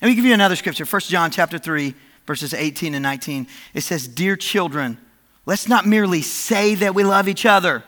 Let 0.00 0.08
me 0.08 0.14
give 0.14 0.24
you 0.24 0.34
another 0.34 0.56
scripture. 0.56 0.84
1 0.84 1.00
John 1.02 1.30
chapter 1.30 1.58
3, 1.58 1.94
verses 2.26 2.54
18 2.54 2.94
and 2.94 3.02
19. 3.02 3.48
It 3.74 3.80
says, 3.80 4.06
Dear 4.06 4.36
children, 4.36 4.98
let's 5.44 5.68
not 5.68 5.86
merely 5.86 6.22
say 6.22 6.76
that 6.76 6.94
we 6.94 7.02
love 7.02 7.28
each 7.28 7.44
other, 7.44 7.82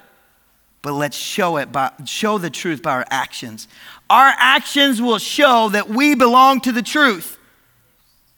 but 0.82 0.92
let's 0.92 1.16
show 1.16 1.56
it 1.58 1.70
by 1.70 1.92
show 2.04 2.38
the 2.38 2.50
truth 2.50 2.82
by 2.82 2.92
our 2.92 3.06
actions. 3.10 3.68
Our 4.08 4.32
actions 4.36 5.00
will 5.00 5.18
show 5.18 5.68
that 5.68 5.88
we 5.88 6.14
belong 6.14 6.60
to 6.62 6.72
the 6.72 6.82
truth. 6.82 7.38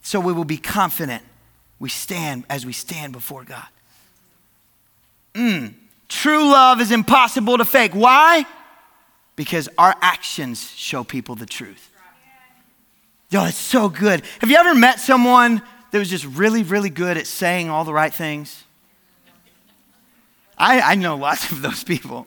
So 0.03 0.21
we 0.21 0.33
will 0.33 0.45
be 0.45 0.59
confident 0.59 1.23
we 1.79 1.89
stand 1.89 2.45
as 2.49 2.67
we 2.67 2.73
stand 2.73 3.13
before 3.13 3.43
God. 3.43 3.67
Mm. 5.35 5.75
True 6.09 6.45
love 6.45 6.81
is 6.81 6.93
impossible 6.93 7.59
to 7.59 7.65
fake. 7.65 7.93
Why? 7.93 8.45
Because 9.35 9.69
our 9.79 9.95
actions 10.01 10.71
show 10.77 11.03
people 11.05 11.35
the 11.35 11.47
truth. 11.47 11.92
Yo, 13.33 13.47
it's 13.47 13.57
so 13.57 13.89
good. 13.89 14.23
Have 14.41 14.51
you 14.51 14.57
ever 14.59 14.75
met 14.75 15.01
someone 15.01 15.63
that 15.91 15.99
was 15.99 16.11
just 16.11 16.27
really, 16.27 16.63
really 16.63 16.91
good 16.91 17.17
at 17.17 17.27
saying 17.27 17.71
all 17.71 17.83
the 17.83 17.93
right 17.95 18.13
things? 18.13 18.63
I, 20.59 20.83
I 20.83 20.95
know 20.97 21.17
lots 21.17 21.51
of 21.51 21.63
those 21.63 21.83
people. 21.83 22.27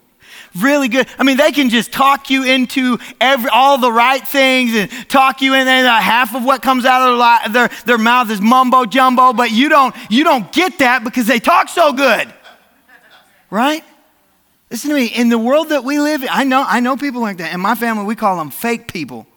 Really 0.60 0.88
good. 0.88 1.08
I 1.20 1.24
mean, 1.24 1.38
they 1.38 1.52
can 1.52 1.70
just 1.70 1.92
talk 1.94 2.32
you 2.32 2.44
into 2.44 2.98
every, 3.22 3.52
all 3.52 3.78
the 3.78 3.92
right 3.92 4.28
things 4.28 4.74
and 4.74 4.90
talk 5.08 5.44
you 5.44 5.54
in 5.54 5.68
there. 5.68 5.88
Half 5.88 6.34
of 6.34 6.44
what 6.44 6.64
comes 6.64 6.86
out 6.86 7.08
of 7.08 7.54
their, 7.54 7.68
their, 7.68 7.78
their 7.86 7.98
mouth 8.00 8.32
is 8.32 8.42
mumbo 8.42 8.86
jumbo, 8.86 9.32
but 9.32 9.52
you 9.52 9.70
don't, 9.70 9.96
you 10.10 10.24
don't 10.24 10.52
get 10.52 10.80
that 10.80 11.04
because 11.04 11.28
they 11.28 11.38
talk 11.38 11.70
so 11.70 11.94
good. 11.94 12.34
Right? 13.52 13.84
Listen 14.72 14.90
to 14.90 14.96
me. 14.96 15.06
In 15.06 15.30
the 15.30 15.38
world 15.38 15.70
that 15.70 15.84
we 15.84 16.00
live 16.00 16.24
in, 16.24 16.30
I 16.32 16.46
know, 16.46 16.66
I 16.68 16.80
know 16.80 16.98
people 16.98 17.22
like 17.22 17.38
that. 17.38 17.54
In 17.54 17.62
my 17.62 17.76
family, 17.76 18.06
we 18.06 18.16
call 18.16 18.38
them 18.38 18.50
fake 18.50 18.92
people. 18.92 19.28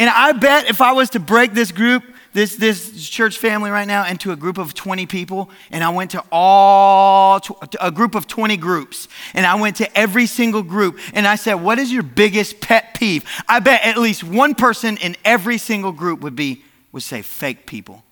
And 0.00 0.08
I 0.08 0.32
bet 0.32 0.70
if 0.70 0.80
I 0.80 0.92
was 0.92 1.10
to 1.10 1.20
break 1.20 1.52
this 1.52 1.72
group, 1.72 2.02
this, 2.32 2.56
this 2.56 3.06
church 3.06 3.36
family 3.36 3.70
right 3.70 3.86
now, 3.86 4.06
into 4.06 4.32
a 4.32 4.36
group 4.36 4.56
of 4.56 4.72
20 4.72 5.04
people, 5.04 5.50
and 5.70 5.84
I 5.84 5.90
went 5.90 6.12
to 6.12 6.24
all, 6.32 7.38
a 7.78 7.90
group 7.90 8.14
of 8.14 8.26
20 8.26 8.56
groups, 8.56 9.08
and 9.34 9.44
I 9.44 9.56
went 9.56 9.76
to 9.76 9.98
every 9.98 10.24
single 10.24 10.62
group, 10.62 10.98
and 11.12 11.26
I 11.26 11.34
said, 11.34 11.54
What 11.56 11.78
is 11.78 11.92
your 11.92 12.02
biggest 12.02 12.62
pet 12.62 12.94
peeve? 12.94 13.26
I 13.46 13.60
bet 13.60 13.84
at 13.84 13.98
least 13.98 14.24
one 14.24 14.54
person 14.54 14.96
in 14.96 15.16
every 15.22 15.58
single 15.58 15.92
group 15.92 16.20
would 16.20 16.34
be, 16.34 16.62
would 16.92 17.02
say, 17.02 17.20
fake 17.20 17.66
people. 17.66 18.02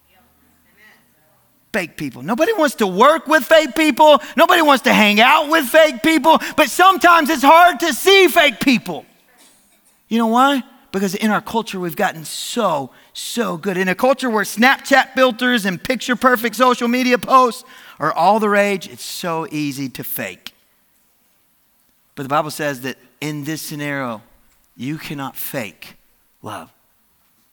Fake 1.72 1.96
people. 1.96 2.20
Nobody 2.20 2.52
wants 2.52 2.74
to 2.76 2.86
work 2.86 3.26
with 3.28 3.44
fake 3.44 3.74
people. 3.74 4.20
Nobody 4.36 4.60
wants 4.60 4.84
to 4.84 4.92
hang 4.92 5.22
out 5.22 5.48
with 5.48 5.64
fake 5.64 6.02
people. 6.02 6.38
But 6.54 6.68
sometimes 6.68 7.30
it's 7.30 7.42
hard 7.42 7.80
to 7.80 7.94
see 7.94 8.28
fake 8.28 8.60
people. 8.60 9.06
You 10.08 10.18
know 10.18 10.26
why? 10.26 10.62
Because 10.92 11.14
in 11.14 11.30
our 11.30 11.40
culture 11.40 11.78
we've 11.78 11.96
gotten 11.96 12.24
so 12.24 12.90
so 13.12 13.56
good. 13.56 13.76
In 13.76 13.88
a 13.88 13.94
culture 13.94 14.30
where 14.30 14.44
snapchat 14.44 15.14
filters 15.14 15.64
and 15.64 15.82
picture 15.82 16.16
perfect 16.16 16.56
social 16.56 16.88
media 16.88 17.18
posts 17.18 17.64
are 17.98 18.12
all 18.12 18.38
the 18.38 18.48
rage 18.48 18.88
it's 18.88 19.04
so 19.04 19.46
easy 19.50 19.88
to 19.90 20.04
fake. 20.04 20.52
But 22.14 22.22
the 22.24 22.28
bible 22.28 22.50
says 22.50 22.82
that 22.82 22.96
in 23.20 23.44
this 23.44 23.62
scenario 23.62 24.22
you 24.76 24.98
cannot 24.98 25.36
fake 25.36 25.96
love. 26.42 26.72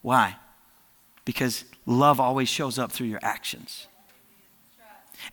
Why? 0.02 0.38
Because 1.26 1.66
love 1.86 2.20
always 2.20 2.50
shows 2.50 2.78
up 2.78 2.92
through 2.92 3.08
your 3.08 3.20
actions 3.24 3.88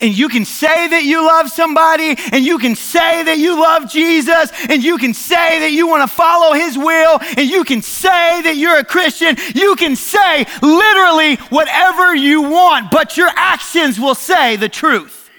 and 0.01 0.17
you 0.17 0.29
can 0.29 0.45
say 0.45 0.89
that 0.89 1.05
you 1.05 1.25
love 1.25 1.51
somebody, 1.51 2.17
and 2.33 2.45
you 2.45 2.59
can 2.59 2.75
say 2.75 3.23
that 3.23 3.39
you 3.39 3.61
love 3.61 3.91
Jesus, 3.91 4.51
and 4.69 4.83
you 4.83 4.99
can 4.99 5.15
say 5.15 5.61
that 5.61 5.73
you 5.73 5.87
want 5.87 6.09
to 6.09 6.15
follow 6.15 6.55
his 6.55 6.77
will, 6.77 7.19
and 7.37 7.49
you 7.49 7.65
can 7.65 7.83
say 7.83 8.43
that 8.43 8.57
you're 8.57 8.79
a 8.79 8.85
Christian. 8.85 9.37
You 9.55 9.77
can 9.77 9.97
say 9.97 10.47
literally 10.61 11.37
whatever 11.51 12.15
you 12.15 12.43
want, 12.43 12.91
but 12.91 13.17
your 13.17 13.31
actions 13.35 14.01
will 14.01 14.15
say 14.15 14.57
the 14.57 14.69
truth. 14.69 15.31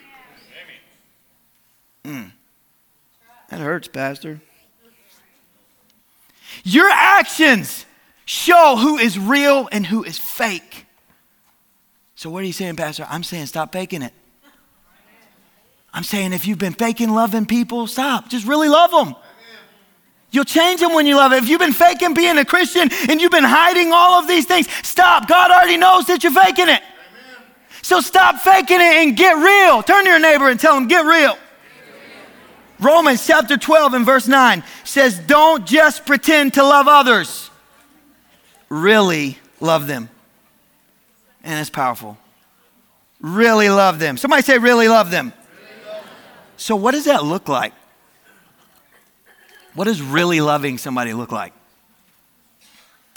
Mm. 2.03 2.31
That 3.49 3.59
hurts, 3.59 3.87
Pastor. 3.87 4.41
Your 6.63 6.89
actions 6.89 7.85
show 8.25 8.77
who 8.77 8.97
is 8.97 9.19
real 9.19 9.67
and 9.71 9.85
who 9.85 10.03
is 10.03 10.17
fake. 10.17 10.85
So, 12.15 12.29
what 12.29 12.43
are 12.43 12.47
you 12.47 12.53
saying, 12.53 12.77
Pastor? 12.77 13.05
I'm 13.09 13.23
saying 13.23 13.47
stop 13.47 13.73
faking 13.73 14.01
it. 14.01 14.13
I'm 15.93 16.03
saying 16.03 16.33
if 16.33 16.47
you've 16.47 16.57
been 16.57 16.73
faking 16.73 17.09
loving 17.09 17.45
people, 17.45 17.85
stop. 17.87 18.29
Just 18.29 18.47
really 18.47 18.69
love 18.69 18.91
them. 18.91 19.15
You'll 20.31 20.45
change 20.45 20.79
them 20.79 20.93
when 20.93 21.05
you 21.05 21.15
love 21.15 21.31
it. 21.31 21.43
If 21.43 21.49
you've 21.49 21.59
been 21.59 21.73
faking 21.73 22.15
being 22.15 22.39
a 22.39 22.45
Christian 22.45 22.89
and 23.07 23.21
you've 23.21 23.31
been 23.31 23.43
hiding 23.43 23.91
all 23.93 24.19
of 24.19 24.27
these 24.27 24.45
things, 24.45 24.67
stop. 24.81 25.27
God 25.27 25.51
already 25.51 25.77
knows 25.77 26.05
that 26.07 26.23
you're 26.23 26.31
faking 26.31 26.69
it. 26.69 26.81
Amen. 26.81 26.81
So 27.83 28.01
stop 28.01 28.37
faking 28.37 28.79
it 28.81 29.05
and 29.05 29.15
get 29.15 29.33
real. 29.33 29.83
Turn 29.83 30.05
to 30.05 30.09
your 30.09 30.19
neighbor 30.19 30.49
and 30.49 30.59
tell 30.59 30.75
him, 30.75 30.87
get 30.87 31.05
real. 31.05 31.37
Romans 32.79 33.25
chapter 33.25 33.57
12 33.57 33.93
and 33.93 34.05
verse 34.05 34.27
9 34.27 34.63
says, 34.83 35.19
Don't 35.19 35.67
just 35.67 36.05
pretend 36.07 36.55
to 36.55 36.63
love 36.63 36.87
others, 36.87 37.51
really 38.69 39.37
love 39.59 39.85
them. 39.85 40.09
And 41.43 41.59
it's 41.59 41.69
powerful. 41.69 42.17
Really 43.19 43.69
love 43.69 43.99
them. 43.99 44.17
Somebody 44.17 44.41
say, 44.41 44.57
really 44.57 44.87
love 44.87 45.11
them. 45.11 45.31
So, 46.57 46.75
what 46.75 46.91
does 46.91 47.05
that 47.05 47.23
look 47.23 47.47
like? 47.47 47.73
What 49.75 49.85
does 49.85 50.01
really 50.01 50.39
loving 50.39 50.77
somebody 50.77 51.13
look 51.13 51.31
like? 51.31 51.53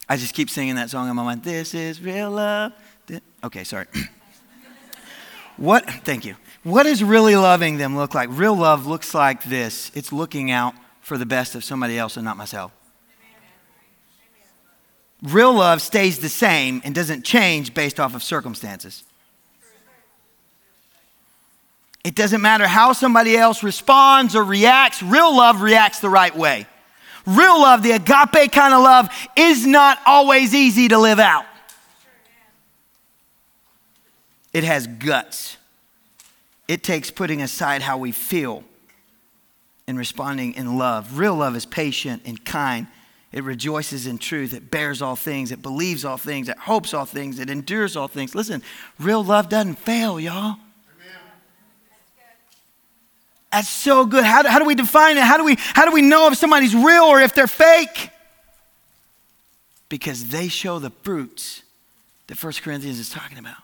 I 0.08 0.16
just 0.16 0.34
keep 0.34 0.48
singing 0.48 0.76
that 0.76 0.90
song 0.90 1.08
in 1.08 1.16
my 1.16 1.22
mind. 1.22 1.42
This 1.42 1.74
is 1.74 2.00
real 2.00 2.30
love. 2.30 2.72
Okay, 3.44 3.64
sorry. 3.64 3.86
what, 5.56 5.88
thank 6.04 6.24
you. 6.24 6.36
What 6.62 6.84
does 6.84 7.02
really 7.02 7.36
loving 7.36 7.76
them 7.76 7.96
look 7.96 8.14
like? 8.14 8.28
Real 8.32 8.56
love 8.56 8.86
looks 8.86 9.14
like 9.14 9.44
this 9.44 9.90
it's 9.94 10.12
looking 10.12 10.50
out 10.50 10.74
for 11.00 11.18
the 11.18 11.26
best 11.26 11.54
of 11.54 11.64
somebody 11.64 11.98
else 11.98 12.16
and 12.16 12.24
not 12.24 12.36
myself. 12.36 12.72
Real 15.22 15.54
love 15.54 15.80
stays 15.80 16.18
the 16.18 16.28
same 16.28 16.82
and 16.84 16.94
doesn't 16.94 17.24
change 17.24 17.74
based 17.74 17.98
off 17.98 18.14
of 18.14 18.22
circumstances. 18.22 19.04
It 22.06 22.14
doesn't 22.14 22.40
matter 22.40 22.68
how 22.68 22.92
somebody 22.92 23.36
else 23.36 23.64
responds 23.64 24.36
or 24.36 24.44
reacts, 24.44 25.02
real 25.02 25.36
love 25.36 25.60
reacts 25.60 25.98
the 25.98 26.08
right 26.08 26.34
way. 26.36 26.68
Real 27.26 27.60
love, 27.60 27.82
the 27.82 27.90
agape 27.90 28.52
kind 28.52 28.72
of 28.72 28.80
love, 28.80 29.08
is 29.34 29.66
not 29.66 29.98
always 30.06 30.54
easy 30.54 30.86
to 30.86 30.98
live 30.98 31.18
out. 31.18 31.46
It 34.52 34.62
has 34.62 34.86
guts. 34.86 35.56
It 36.68 36.84
takes 36.84 37.10
putting 37.10 37.42
aside 37.42 37.82
how 37.82 37.98
we 37.98 38.12
feel 38.12 38.62
and 39.88 39.98
responding 39.98 40.54
in 40.54 40.78
love. 40.78 41.18
Real 41.18 41.34
love 41.34 41.56
is 41.56 41.66
patient 41.66 42.22
and 42.24 42.44
kind. 42.44 42.86
It 43.32 43.42
rejoices 43.42 44.06
in 44.06 44.18
truth. 44.18 44.54
It 44.54 44.70
bears 44.70 45.02
all 45.02 45.16
things. 45.16 45.50
It 45.50 45.60
believes 45.60 46.04
all 46.04 46.18
things. 46.18 46.48
It 46.48 46.56
hopes 46.56 46.94
all 46.94 47.04
things. 47.04 47.40
It 47.40 47.50
endures 47.50 47.96
all 47.96 48.06
things. 48.06 48.32
Listen, 48.36 48.62
real 49.00 49.24
love 49.24 49.48
doesn't 49.48 49.80
fail, 49.80 50.20
y'all. 50.20 50.58
That's 53.52 53.68
so 53.68 54.04
good. 54.04 54.24
How 54.24 54.42
do, 54.42 54.48
how 54.48 54.58
do 54.58 54.64
we 54.64 54.74
define 54.74 55.16
it? 55.16 55.22
How 55.22 55.36
do, 55.36 55.44
we, 55.44 55.56
how 55.58 55.84
do 55.84 55.92
we 55.92 56.02
know 56.02 56.28
if 56.28 56.36
somebody's 56.36 56.74
real 56.74 57.04
or 57.04 57.20
if 57.20 57.34
they're 57.34 57.46
fake? 57.46 58.10
Because 59.88 60.28
they 60.28 60.48
show 60.48 60.78
the 60.78 60.90
fruits 60.90 61.62
that 62.26 62.42
1 62.42 62.52
Corinthians 62.62 62.98
is 62.98 63.08
talking 63.08 63.38
about. 63.38 63.56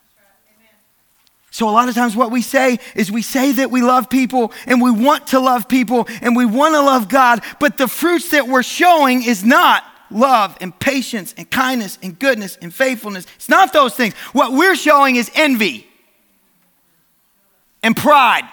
So, 1.51 1.69
a 1.69 1.71
lot 1.71 1.91
of 1.91 1.95
times, 1.95 2.17
what 2.17 2.31
we 2.31 2.41
say 2.41 2.79
is 2.95 3.13
we 3.13 3.21
say 3.21 3.53
that 3.53 3.71
we 3.71 3.83
love 3.83 4.09
people 4.09 4.55
and 4.65 4.81
we 4.81 4.91
want 4.91 5.27
to 5.29 5.41
love 5.41 5.69
people 5.69 6.09
and 6.23 6.35
we 6.35 6.47
want 6.47 6.75
to 6.75 6.81
love 6.81 7.11
God, 7.11 7.45
but 7.61 7.77
the 7.77 7.89
fruits 7.89 8.31
that 8.31 8.49
we're 8.49 8.63
showing 8.63 9.23
is 9.23 9.45
not 9.45 9.85
love 10.11 10.57
and 10.63 10.79
patience 10.79 11.35
and 11.37 11.51
kindness 11.51 11.99
and 12.03 12.19
goodness 12.19 12.57
and 12.63 12.73
faithfulness. 12.75 13.27
It's 13.37 13.51
not 13.51 13.75
those 13.75 13.95
things. 13.95 14.15
What 14.33 14.53
we're 14.53 14.75
showing 14.75 15.17
is 15.17 15.31
envy 15.35 15.87
and 17.83 17.95
pride 17.95 18.49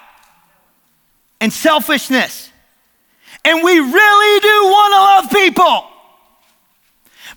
and 1.42 1.52
selfishness. 1.52 2.52
And 3.46 3.64
we 3.64 3.80
really 3.80 4.40
do 4.42 4.64
want 4.64 4.94
to 4.94 4.98
love 4.98 5.32
people. 5.44 5.86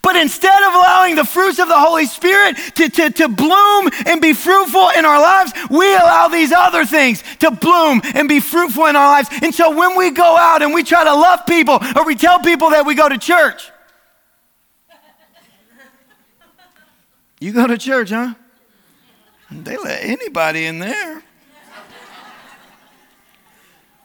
But 0.03 0.17
instead 0.17 0.63
of 0.65 0.75
allowing 0.75 1.15
the 1.15 1.25
fruits 1.25 1.61
of 1.61 1.69
the 1.69 1.79
Holy 1.79 2.07
Spirit 2.07 2.57
to, 2.75 2.89
to, 2.89 3.11
to 3.11 3.29
bloom 3.29 3.89
and 4.05 4.21
be 4.21 4.33
fruitful 4.33 4.89
in 4.97 5.05
our 5.05 5.21
lives, 5.21 5.53
we 5.71 5.95
allow 5.95 6.27
these 6.27 6.51
other 6.51 6.85
things 6.85 7.23
to 7.39 7.53
bloom 7.53 8.03
and 8.15 8.29
be 8.29 8.41
fruitful 8.41 8.87
in 8.87 8.97
our 8.97 9.07
lives. 9.07 9.29
And 9.43 9.55
so 9.55 9.77
when 9.77 9.97
we 9.97 10.11
go 10.11 10.37
out 10.37 10.61
and 10.61 10.75
we 10.75 10.83
try 10.83 11.05
to 11.05 11.15
love 11.15 11.47
people 11.47 11.79
or 11.95 12.05
we 12.05 12.17
tell 12.17 12.41
people 12.41 12.71
that 12.71 12.85
we 12.85 12.97
go 12.97 13.09
to 13.09 13.17
church, 13.17 13.71
you 17.41 17.53
go 17.53 17.69
to 17.69 17.79
church, 17.79 18.11
huh? 18.11 18.35
They 19.53 19.77
let 19.77 20.03
anybody 20.03 20.67
in 20.67 20.81
there. 20.81 21.12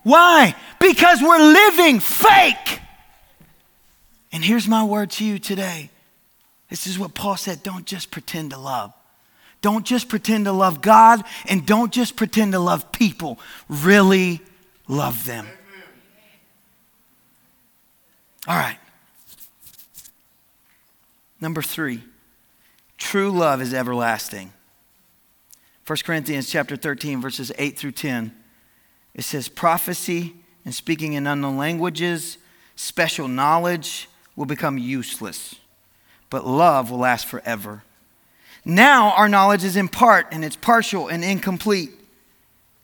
Why? 0.07 0.55
Because 0.79 1.21
we're 1.21 1.37
living 1.37 1.99
fake. 1.99 2.79
And 4.31 4.41
here's 4.41 4.65
my 4.65 4.85
word 4.85 5.11
to 5.11 5.25
you 5.25 5.37
today. 5.37 5.89
This 6.69 6.87
is 6.87 6.97
what 6.97 7.13
Paul 7.13 7.35
said 7.35 7.61
don't 7.61 7.85
just 7.85 8.09
pretend 8.09 8.51
to 8.51 8.57
love. 8.57 8.93
Don't 9.61 9.85
just 9.85 10.07
pretend 10.07 10.45
to 10.45 10.53
love 10.53 10.81
God 10.81 11.25
and 11.49 11.65
don't 11.65 11.91
just 11.91 12.15
pretend 12.15 12.53
to 12.53 12.59
love 12.59 12.93
people. 12.93 13.37
Really 13.67 14.39
love 14.87 15.25
them. 15.25 15.45
All 18.47 18.55
right. 18.55 18.77
Number 21.41 21.61
three, 21.61 22.01
true 22.97 23.29
love 23.29 23.61
is 23.61 23.73
everlasting. 23.73 24.53
1 25.85 25.97
Corinthians 26.05 26.49
chapter 26.49 26.77
13, 26.77 27.19
verses 27.19 27.51
8 27.57 27.77
through 27.77 27.91
10. 27.91 28.33
It 29.17 29.23
says, 29.23 29.49
prophecy 29.49 30.35
and 30.63 30.73
speaking 30.73 31.13
in 31.13 31.25
unknown 31.25 31.57
languages, 31.57 32.37
special 32.75 33.27
knowledge 33.27 34.07
will 34.35 34.45
become 34.45 34.77
useless, 34.77 35.55
but 36.29 36.45
love 36.45 36.91
will 36.91 36.99
last 36.99 37.25
forever. 37.25 37.83
Now 38.63 39.11
our 39.13 39.27
knowledge 39.27 39.63
is 39.63 39.75
in 39.75 39.87
part, 39.87 40.27
and 40.31 40.45
it's 40.45 40.55
partial 40.55 41.07
and 41.07 41.23
incomplete. 41.23 41.91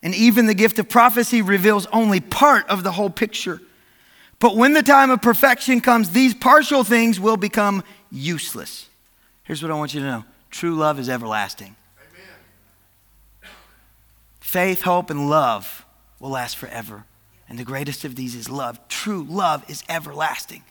And 0.01 0.15
even 0.15 0.47
the 0.47 0.53
gift 0.55 0.79
of 0.79 0.89
prophecy 0.89 1.41
reveals 1.41 1.85
only 1.87 2.19
part 2.19 2.67
of 2.67 2.83
the 2.83 2.91
whole 2.91 3.09
picture. 3.09 3.61
But 4.39 4.55
when 4.55 4.73
the 4.73 4.81
time 4.81 5.11
of 5.11 5.21
perfection 5.21 5.81
comes, 5.81 6.09
these 6.09 6.33
partial 6.33 6.83
things 6.83 7.19
will 7.19 7.37
become 7.37 7.83
useless. 8.11 8.89
Here's 9.43 9.61
what 9.61 9.71
I 9.71 9.75
want 9.75 9.93
you 9.93 9.99
to 10.01 10.05
know 10.05 10.25
true 10.49 10.75
love 10.75 10.99
is 10.99 11.09
everlasting. 11.09 11.75
Amen. 13.43 13.51
Faith, 14.39 14.81
hope, 14.81 15.09
and 15.09 15.29
love 15.29 15.85
will 16.19 16.29
last 16.29 16.57
forever. 16.57 17.05
And 17.49 17.59
the 17.59 17.63
greatest 17.63 18.05
of 18.05 18.15
these 18.15 18.35
is 18.35 18.49
love. 18.49 18.79
True 18.87 19.25
love 19.29 19.69
is 19.69 19.83
everlasting. 19.89 20.63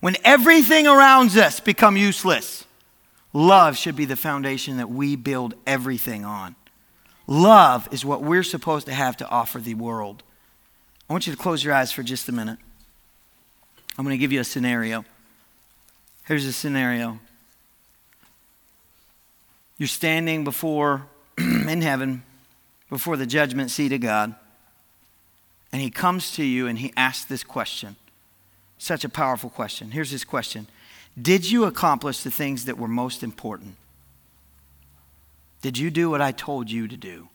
When 0.00 0.16
everything 0.24 0.86
around 0.86 1.36
us 1.36 1.60
become 1.60 1.96
useless, 1.96 2.64
love 3.32 3.76
should 3.76 3.96
be 3.96 4.04
the 4.04 4.16
foundation 4.16 4.76
that 4.78 4.90
we 4.90 5.16
build 5.16 5.54
everything 5.66 6.24
on. 6.24 6.54
Love 7.26 7.88
is 7.90 8.04
what 8.04 8.22
we're 8.22 8.42
supposed 8.42 8.86
to 8.86 8.94
have 8.94 9.16
to 9.18 9.28
offer 9.28 9.58
the 9.58 9.74
world. 9.74 10.22
I 11.08 11.12
want 11.12 11.26
you 11.26 11.32
to 11.32 11.38
close 11.38 11.62
your 11.62 11.74
eyes 11.74 11.92
for 11.92 12.02
just 12.02 12.28
a 12.28 12.32
minute. 12.32 12.58
I'm 13.98 14.04
going 14.04 14.14
to 14.14 14.18
give 14.18 14.32
you 14.32 14.40
a 14.40 14.44
scenario. 14.44 15.04
Here's 16.24 16.44
a 16.44 16.52
scenario. 16.52 17.18
You're 19.78 19.86
standing 19.86 20.44
before, 20.44 21.06
in 21.38 21.82
heaven, 21.82 22.22
before 22.88 23.16
the 23.16 23.26
judgment 23.26 23.70
seat 23.70 23.92
of 23.92 24.00
God, 24.00 24.34
and 25.76 25.82
He 25.82 25.90
comes 25.90 26.32
to 26.32 26.42
you 26.42 26.66
and 26.66 26.78
He 26.78 26.90
asks 26.96 27.26
this 27.26 27.44
question 27.44 27.96
such 28.78 29.04
a 29.04 29.10
powerful 29.10 29.50
question. 29.50 29.90
Here's 29.90 30.10
his 30.10 30.24
question 30.24 30.68
Did 31.20 31.50
you 31.50 31.64
accomplish 31.64 32.22
the 32.22 32.30
things 32.30 32.64
that 32.64 32.78
were 32.78 32.88
most 32.88 33.22
important? 33.22 33.76
Did 35.60 35.76
you 35.76 35.90
do 35.90 36.08
what 36.08 36.22
I 36.22 36.32
told 36.32 36.70
you 36.70 36.88
to 36.88 36.96
do? 36.96 37.28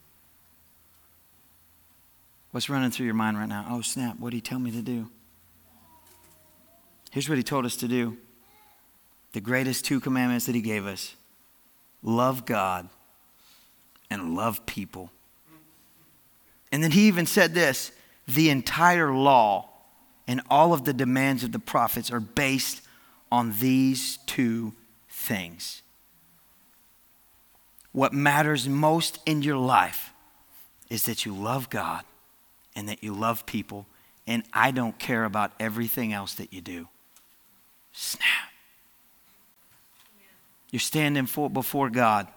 What's 2.50 2.68
running 2.68 2.90
through 2.90 3.06
your 3.06 3.14
mind 3.14 3.38
right 3.38 3.48
now? 3.48 3.68
Oh, 3.70 3.82
snap, 3.82 4.20
what 4.20 4.32
did 4.32 4.38
he 4.38 4.42
tell 4.42 4.58
me 4.58 4.72
to 4.72 4.82
do? 4.82 5.08
Here's 7.12 7.30
what 7.30 7.38
he 7.38 7.44
told 7.44 7.66
us 7.66 7.76
to 7.76 7.88
do 7.88 8.18
the 9.34 9.42
greatest 9.42 9.86
two 9.86 10.00
commandments 10.00 10.48
that 10.48 10.56
he 10.56 10.62
gave 10.62 10.88
us 10.88 11.16
love 12.02 12.48
God 12.48 12.90
and 14.10 14.36
love 14.36 14.66
people. 14.66 15.12
And 16.72 16.84
then 16.84 16.90
he 16.90 17.08
even 17.08 17.28
said 17.28 17.54
this 17.54 17.92
the 18.36 18.50
entire 18.50 19.14
law 19.14 19.70
and 20.28 20.42
all 20.50 20.74
of 20.74 20.86
the 20.86 20.94
demands 20.94 21.44
of 21.44 21.52
the 21.52 21.60
prophets 21.60 22.12
are 22.12 22.20
based 22.20 22.82
on 23.32 23.54
these 23.60 24.18
two 24.26 24.74
things. 25.10 25.82
What 27.92 28.14
matters 28.14 28.70
most 28.70 29.20
in 29.26 29.42
your 29.42 29.58
life 29.58 30.14
is 30.90 31.04
that 31.06 31.26
you 31.26 31.34
love 31.34 31.70
God 31.70 32.04
and 32.76 32.88
that 32.88 33.04
you 33.04 33.14
love 33.14 33.46
people, 33.46 33.86
and 34.26 34.44
I 34.54 34.72
don't 34.72 34.98
care 34.98 35.26
about 35.26 35.52
everything 35.60 36.14
else 36.14 36.36
that 36.36 36.54
you 36.54 36.62
do. 36.62 36.88
Snap. 37.92 38.24
You're 40.70 40.80
standing 40.80 41.26
for, 41.26 41.50
before 41.50 41.90
God. 41.90 42.28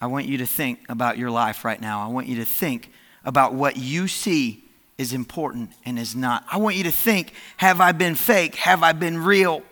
I 0.00 0.06
want 0.06 0.26
you 0.26 0.38
to 0.38 0.46
think 0.46 0.80
about 0.88 1.18
your 1.18 1.30
life 1.30 1.64
right 1.66 1.80
now. 1.80 2.02
I 2.02 2.08
want 2.08 2.28
you 2.28 2.36
to 2.36 2.46
think 2.46 2.90
about 3.24 3.52
what 3.52 3.76
you 3.76 4.08
see 4.08 4.61
is 4.98 5.12
important 5.12 5.70
and 5.84 5.98
is 5.98 6.14
not. 6.14 6.44
I 6.50 6.58
want 6.58 6.76
you 6.76 6.84
to 6.84 6.92
think 6.92 7.32
have 7.56 7.80
I 7.80 7.92
been 7.92 8.14
fake? 8.14 8.54
Have 8.56 8.82
I 8.82 8.92
been 8.92 9.18
real? 9.18 9.62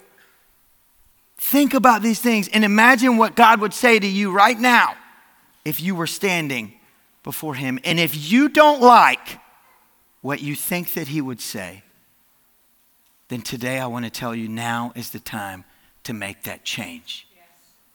Think 1.36 1.72
about 1.74 2.02
these 2.02 2.20
things 2.20 2.48
and 2.48 2.64
imagine 2.64 3.16
what 3.16 3.34
God 3.34 3.60
would 3.60 3.72
say 3.72 3.98
to 3.98 4.06
you 4.06 4.30
right 4.30 4.58
now 4.58 4.94
if 5.64 5.80
you 5.80 5.94
were 5.94 6.06
standing 6.06 6.74
before 7.22 7.54
Him. 7.54 7.78
And 7.84 7.98
if 7.98 8.30
you 8.30 8.48
don't 8.48 8.80
like 8.80 9.38
what 10.20 10.42
you 10.42 10.54
think 10.54 10.94
that 10.94 11.08
He 11.08 11.20
would 11.20 11.40
say, 11.40 11.82
then 13.28 13.42
today 13.42 13.78
I 13.78 13.86
want 13.86 14.04
to 14.04 14.10
tell 14.10 14.34
you 14.34 14.48
now 14.48 14.92
is 14.94 15.10
the 15.10 15.20
time 15.20 15.64
to 16.04 16.12
make 16.12 16.42
that 16.44 16.64
change. 16.64 17.26
Yes. 17.34 17.46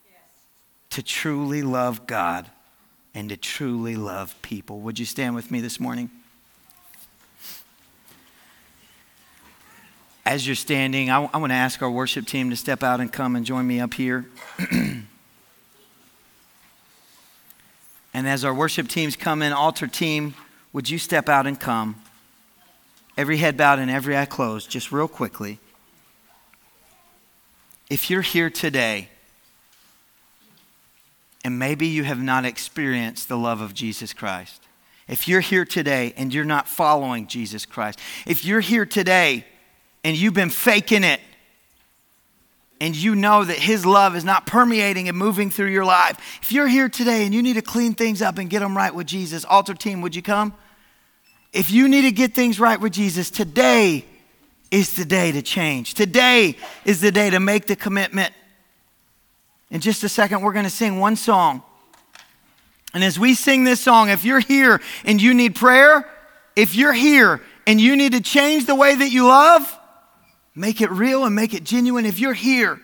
Yes. 0.09 0.21
To 0.91 1.03
truly 1.03 1.61
love 1.61 2.07
God 2.07 2.49
and 3.13 3.29
to 3.29 3.37
truly 3.37 3.95
love 3.95 4.35
people. 4.41 4.79
Would 4.81 4.97
you 4.97 5.05
stand 5.05 5.35
with 5.35 5.51
me 5.51 5.61
this 5.61 5.79
morning? 5.79 6.09
As 10.25 10.47
you're 10.47 10.55
standing, 10.55 11.11
I, 11.11 11.19
want 11.19 11.51
to 11.51 11.55
ask 11.55 11.81
our 11.83 11.91
worship 11.91 12.25
team 12.25 12.49
to 12.49 12.55
step 12.55 12.81
out 12.81 12.99
and 12.99 13.13
come 13.13 13.35
and 13.35 13.45
join 13.45 13.67
me 13.67 13.79
up 13.79 13.93
here. 13.93 14.25
and 14.71 15.05
as 18.13 18.43
our 18.43 18.53
worship 18.53 18.87
teams 18.87 19.15
come 19.15 19.43
in, 19.43 19.53
altar 19.53 19.85
team, 19.85 20.33
would 20.73 20.89
you 20.89 20.97
step 20.97 21.29
out 21.29 21.45
and 21.45 21.59
come? 21.59 22.01
Every 23.17 23.37
head 23.37 23.55
bowed 23.55 23.77
and 23.77 23.91
every 23.91 24.17
eye 24.17 24.25
closed, 24.25 24.69
just 24.69 24.91
real 24.91 25.07
quickly. 25.07 25.59
If 27.87 28.09
you're 28.09 28.23
here 28.23 28.49
today, 28.49 29.09
and 31.43 31.59
maybe 31.59 31.85
you 31.85 32.03
have 32.03 32.19
not 32.19 32.45
experienced 32.45 33.29
the 33.29 33.37
love 33.37 33.61
of 33.61 33.75
Jesus 33.75 34.11
Christ, 34.11 34.63
if 35.07 35.27
you're 35.27 35.41
here 35.41 35.65
today 35.65 36.15
and 36.17 36.33
you're 36.33 36.43
not 36.43 36.67
following 36.67 37.27
Jesus 37.27 37.63
Christ, 37.63 37.99
if 38.25 38.43
you're 38.43 38.59
here 38.59 38.87
today 38.87 39.45
and 40.05 40.15
you've 40.15 40.35
been 40.35 40.51
faking 40.51 41.03
it, 41.03 41.19
and 42.79 42.95
you 42.95 43.15
know 43.15 43.43
that 43.43 43.57
His 43.57 43.87
love 43.87 44.15
is 44.15 44.23
not 44.23 44.45
permeating 44.45 45.09
and 45.09 45.17
moving 45.17 45.49
through 45.49 45.71
your 45.71 45.83
life, 45.83 46.39
if 46.43 46.51
you're 46.51 46.67
here 46.67 46.87
today 46.87 47.25
and 47.25 47.33
you 47.33 47.41
need 47.41 47.53
to 47.53 47.63
clean 47.63 47.95
things 47.95 48.21
up 48.21 48.37
and 48.37 48.47
get 48.47 48.59
them 48.59 48.77
right 48.77 48.93
with 48.93 49.07
Jesus, 49.07 49.43
altar 49.45 49.73
team, 49.73 50.01
would 50.01 50.15
you 50.15 50.21
come? 50.21 50.53
If 51.51 51.71
you 51.71 51.87
need 51.87 52.03
to 52.03 52.11
get 52.11 52.35
things 52.35 52.59
right 52.59 52.79
with 52.79 52.93
Jesus, 52.93 53.31
today 53.31 54.05
is 54.69 54.93
the 54.93 55.05
day 55.05 55.31
to 55.31 55.41
change. 55.41 55.95
Today 55.95 56.55
is 56.85 57.01
the 57.01 57.11
day 57.11 57.31
to 57.31 57.39
make 57.39 57.65
the 57.65 57.75
commitment. 57.75 58.31
In 59.71 59.81
just 59.81 60.03
a 60.03 60.09
second, 60.09 60.41
we're 60.41 60.53
going 60.53 60.65
to 60.65 60.69
sing 60.69 60.99
one 60.99 61.15
song. 61.15 61.63
And 62.93 63.03
as 63.03 63.17
we 63.17 63.33
sing 63.33 63.63
this 63.63 63.81
song, 63.81 64.09
if 64.09 64.23
you're 64.23 64.39
here 64.39 64.81
and 65.03 65.19
you 65.19 65.33
need 65.33 65.55
prayer, 65.55 66.07
if 66.55 66.75
you're 66.75 66.93
here 66.93 67.41
and 67.65 67.81
you 67.81 67.95
need 67.95 68.11
to 68.11 68.21
change 68.21 68.67
the 68.67 68.75
way 68.75 68.93
that 68.93 69.09
you 69.09 69.25
love, 69.25 69.79
Make 70.55 70.79
it 70.79 70.89
real 70.89 71.25
and 71.25 71.35
make 71.35 71.53
it 71.53 71.63
genuine. 71.63 72.05
If 72.05 72.19
you're 72.19 72.33
here 72.33 72.79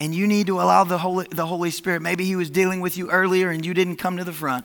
and 0.00 0.14
you 0.14 0.26
need 0.26 0.46
to 0.46 0.60
allow 0.60 0.84
the 0.84 0.98
Holy, 0.98 1.26
the 1.30 1.46
Holy 1.46 1.70
Spirit, 1.70 2.02
maybe 2.02 2.24
He 2.24 2.36
was 2.36 2.50
dealing 2.50 2.80
with 2.80 2.96
you 2.96 3.10
earlier 3.10 3.50
and 3.50 3.66
you 3.66 3.74
didn't 3.74 3.96
come 3.96 4.16
to 4.16 4.24
the 4.24 4.32
front, 4.32 4.64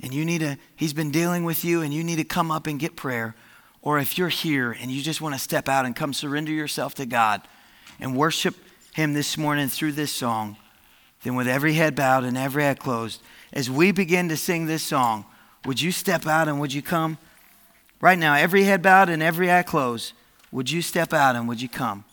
and 0.00 0.12
you 0.14 0.24
need 0.24 0.38
to, 0.38 0.56
He's 0.74 0.94
been 0.94 1.10
dealing 1.10 1.44
with 1.44 1.64
you 1.64 1.82
and 1.82 1.92
you 1.92 2.02
need 2.02 2.16
to 2.16 2.24
come 2.24 2.50
up 2.50 2.66
and 2.66 2.80
get 2.80 2.96
prayer. 2.96 3.34
Or 3.82 3.98
if 3.98 4.16
you're 4.16 4.28
here 4.28 4.72
and 4.72 4.90
you 4.90 5.02
just 5.02 5.20
want 5.20 5.34
to 5.34 5.40
step 5.40 5.68
out 5.68 5.84
and 5.84 5.94
come 5.94 6.14
surrender 6.14 6.52
yourself 6.52 6.94
to 6.94 7.06
God 7.06 7.42
and 8.00 8.16
worship 8.16 8.54
Him 8.94 9.12
this 9.12 9.36
morning 9.36 9.68
through 9.68 9.92
this 9.92 10.12
song, 10.12 10.56
then 11.22 11.34
with 11.34 11.46
every 11.46 11.74
head 11.74 11.94
bowed 11.94 12.24
and 12.24 12.38
every 12.38 12.66
eye 12.66 12.74
closed, 12.74 13.20
as 13.52 13.70
we 13.70 13.92
begin 13.92 14.28
to 14.28 14.36
sing 14.36 14.66
this 14.66 14.82
song, 14.82 15.24
would 15.64 15.80
you 15.80 15.92
step 15.92 16.26
out 16.26 16.48
and 16.48 16.58
would 16.58 16.72
you 16.72 16.82
come? 16.82 17.18
Right 18.00 18.18
now, 18.18 18.34
every 18.34 18.64
head 18.64 18.82
bowed 18.82 19.08
and 19.08 19.22
every 19.22 19.52
eye 19.52 19.62
closed. 19.62 20.12
Would 20.52 20.70
you 20.70 20.82
step 20.82 21.14
out 21.14 21.34
and 21.34 21.48
would 21.48 21.62
you 21.62 21.68
come? 21.68 22.04